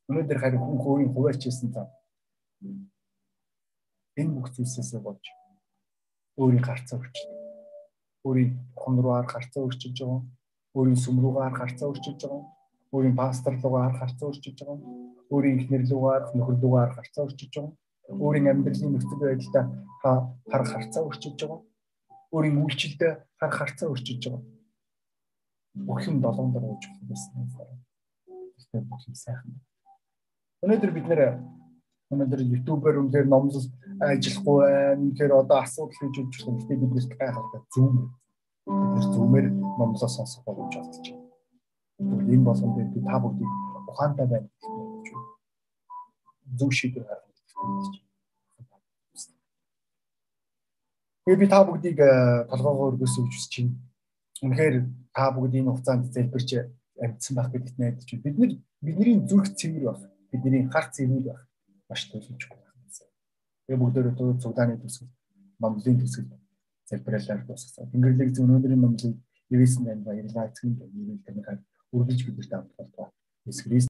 Өнөөдөр 0.08 0.38
харин 0.40 0.60
хүн 0.60 0.78
өөрийн 0.84 1.12
хуваа 1.12 1.32
хичээсэн 1.34 1.70
цаа 1.74 1.86
энэ 4.20 4.34
бүх 4.34 4.48
зүйлсээс 4.54 4.94
болж 5.02 5.24
өөрийн 6.38 6.62
гарцаа 6.62 6.98
өрчдөг. 7.02 7.30
Өөрийн 8.26 8.50
хон 8.80 8.96
руу 9.02 9.14
арга 9.18 9.34
гарцаа 9.34 9.62
өрчиж 9.66 9.94
байгаа. 10.00 10.22
Өөрийн 10.74 10.98
сүм 11.04 11.16
рүү 11.22 11.34
арга 11.42 11.60
гарцаа 11.62 11.90
өрчиж 11.90 12.18
байгаа. 12.22 12.42
Өөрийн 12.94 13.16
пастор 13.18 13.54
руу 13.62 13.76
арга 13.82 14.00
гарцаа 14.02 14.28
өрчиж 14.30 14.56
байгаа. 14.58 14.78
Өөрийн 15.32 15.58
эхнэр 15.58 15.82
арга 16.14 16.30
нөхөр 16.34 16.56
арга 16.78 16.98
гарцаа 16.98 17.26
өрчиж 17.26 17.50
байгаа. 17.54 17.74
Өөрийн 18.24 18.50
амьдралын 18.50 18.92
нөхцөл 18.94 19.20
байдлаа 19.22 19.64
харах 20.50 20.70
гарцаа 20.74 21.02
өрчиж 21.08 21.34
байгаа. 21.42 21.60
Өөрийн 22.34 22.58
үйлчлэлдээ 22.62 23.12
харах 23.38 23.58
гарцаа 23.58 23.88
өрчиж 23.90 24.20
байгаа. 24.26 24.42
Бүх 25.86 26.00
юм 26.06 26.16
долоон 26.22 26.50
дор 26.54 26.64
ууж 26.70 26.82
байсан. 27.10 27.50
Гэхдээ 28.54 28.82
бүх 28.90 29.02
юм 29.10 29.14
сайхан. 29.14 29.58
Өнөөдөр 30.62 30.92
бид 30.94 31.06
нэр 31.10 31.22
өнөөдөр 32.14 32.40
YouTube-аар 32.44 33.00
үнээр 33.02 33.26
номлол 33.26 33.66
ажиллахгүй 33.98 34.58
байна. 34.62 35.02
Үнээр 35.02 35.32
одоо 35.34 35.58
асуудал 35.64 35.96
хийж 35.98 36.16
өгч 36.20 36.34
байгаа. 36.38 36.54
Гэхдээ 36.54 36.78
бид 36.82 36.92
нэрт 36.94 37.12
гайхалтай 37.18 37.60
зүүм. 37.74 37.96
Бид 38.94 39.06
зүүмээр 39.14 39.46
номлоо 39.50 40.08
сонсох 40.08 40.44
боломж 40.46 40.74
олгож 40.78 41.06
байна. 41.10 41.24
Тэгвэл 41.98 42.34
энэ 42.34 42.46
болгон 42.46 42.72
дээр 42.76 42.90
би 42.94 43.00
та 43.02 43.16
бүгдийг 43.22 43.50
ухаантай 43.90 44.26
байна 44.26 44.48
гэж 44.50 45.08
зөв 46.58 46.70
шийдвэр 46.72 47.04
гаргах 47.08 47.34
гэж 47.34 47.50
байна. 47.56 48.04
Би 51.26 51.36
би 51.36 51.46
та 51.48 51.64
бүгдийг 51.64 51.98
э, 51.98 52.44
толгоогоо 52.50 52.86
өргөсөж 52.92 53.26
хүсэж 53.32 53.52
байна. 53.58 53.74
Үнэхээр 54.44 54.76
та 55.16 55.30
бүгд 55.32 55.54
энэ 55.54 55.70
хугацаанд 55.70 56.12
залбирч 56.12 56.50
амьдсан 57.00 57.34
байх 57.36 57.48
гэдэгт 57.52 57.78
найдаж 57.78 58.08
байна. 58.10 58.24
Бид 58.24 58.36
нар 58.38 58.52
бидний 58.84 59.16
зүрх 59.24 59.48
цэвэр 59.56 59.84
байх, 59.88 60.02
бидний 60.34 60.66
хар 60.66 60.90
цэвэр 60.90 61.22
байх 61.22 61.42
маш 61.88 62.02
төлөвлөжгүй 62.10 62.58
байх 62.58 62.74
гэсэн. 62.82 63.06
Тэгээ 63.70 63.80
бүгдөө 63.80 64.02
цуглааны 64.42 64.76
төсөв, 64.82 65.06
номлын 65.62 65.98
төсөв 66.02 66.24
залбиралаар 66.88 67.46
дуусгасан. 67.46 67.90
Тэнгэрлэг 67.90 68.30
зөв 68.34 68.44
өнөөдрийн 68.44 68.82
99 68.82 69.84
танд 69.86 70.04
баярлалаа. 70.04 70.48
Эцгийн 70.50 70.74
нэрээр 70.76 71.20
танихаар 71.24 71.58
үргэлж 71.94 72.20
бидэрт 72.26 72.52
хамт 72.52 72.72
болтугай. 72.76 73.08
Есүс 73.46 73.66